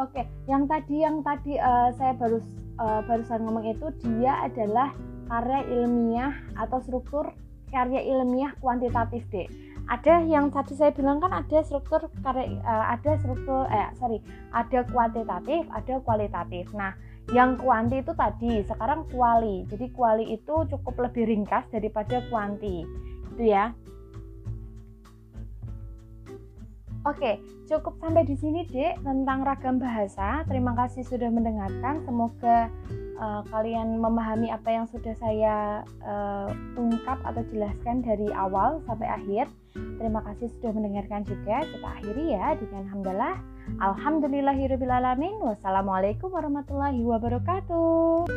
Oke 0.02 0.18
okay. 0.18 0.26
yang 0.50 0.66
tadi 0.66 0.96
yang 0.98 1.22
tadi 1.22 1.62
uh, 1.62 1.94
saya 1.94 2.18
baru 2.18 2.42
uh, 2.82 3.06
barusan 3.06 3.38
ngomong 3.46 3.70
itu 3.70 3.86
dia 4.02 4.50
adalah 4.50 4.90
karya 5.30 5.62
ilmiah 5.70 6.34
atau 6.58 6.82
struktur 6.82 7.30
karya 7.72 8.04
ilmiah 8.04 8.52
kuantitatif 8.60 9.24
dek. 9.32 9.48
Ada 9.90 10.22
yang 10.28 10.54
tadi 10.54 10.78
saya 10.78 10.94
bilang 10.94 11.18
kan 11.18 11.34
ada 11.34 11.58
struktur 11.66 12.06
uh, 12.06 12.84
ada 12.94 13.18
struktur 13.18 13.66
eh 13.66 13.90
sorry 13.98 14.22
ada 14.54 14.86
kuantitatif 14.86 15.66
ada 15.74 15.98
kualitatif. 16.06 16.70
Nah 16.76 16.94
yang 17.34 17.58
kuanti 17.58 17.98
itu 17.98 18.12
tadi 18.14 18.62
sekarang 18.62 19.08
kuali. 19.10 19.66
Jadi 19.66 19.90
kuali 19.90 20.24
itu 20.36 20.54
cukup 20.70 21.10
lebih 21.10 21.26
ringkas 21.26 21.66
daripada 21.72 22.22
kuanti 22.30 22.86
itu 23.32 23.42
ya 23.48 23.72
Oke, 27.02 27.42
cukup 27.66 27.98
sampai 27.98 28.22
di 28.22 28.38
sini, 28.38 28.62
Dek, 28.70 29.02
tentang 29.02 29.42
ragam 29.42 29.82
bahasa. 29.82 30.46
Terima 30.46 30.70
kasih 30.78 31.02
sudah 31.02 31.34
mendengarkan. 31.34 32.06
Semoga 32.06 32.70
uh, 33.18 33.42
kalian 33.50 33.98
memahami 33.98 34.54
apa 34.54 34.70
yang 34.70 34.86
sudah 34.86 35.10
saya 35.18 35.82
uh, 36.06 36.46
ungkap 36.78 37.18
atau 37.26 37.42
jelaskan 37.50 38.06
dari 38.06 38.30
awal 38.30 38.78
sampai 38.86 39.10
akhir. 39.10 39.50
Terima 39.74 40.22
kasih 40.30 40.46
sudah 40.58 40.70
mendengarkan 40.78 41.26
juga. 41.26 41.66
Kita 41.66 41.88
akhiri 41.90 42.38
ya 42.38 42.54
dengan 42.54 42.86
hamdalah. 42.94 43.34
Alhamdulillahirrahmanirrahim. 43.82 45.42
Wassalamualaikum 45.42 46.30
warahmatullahi 46.30 47.02
wabarakatuh. 47.02 48.30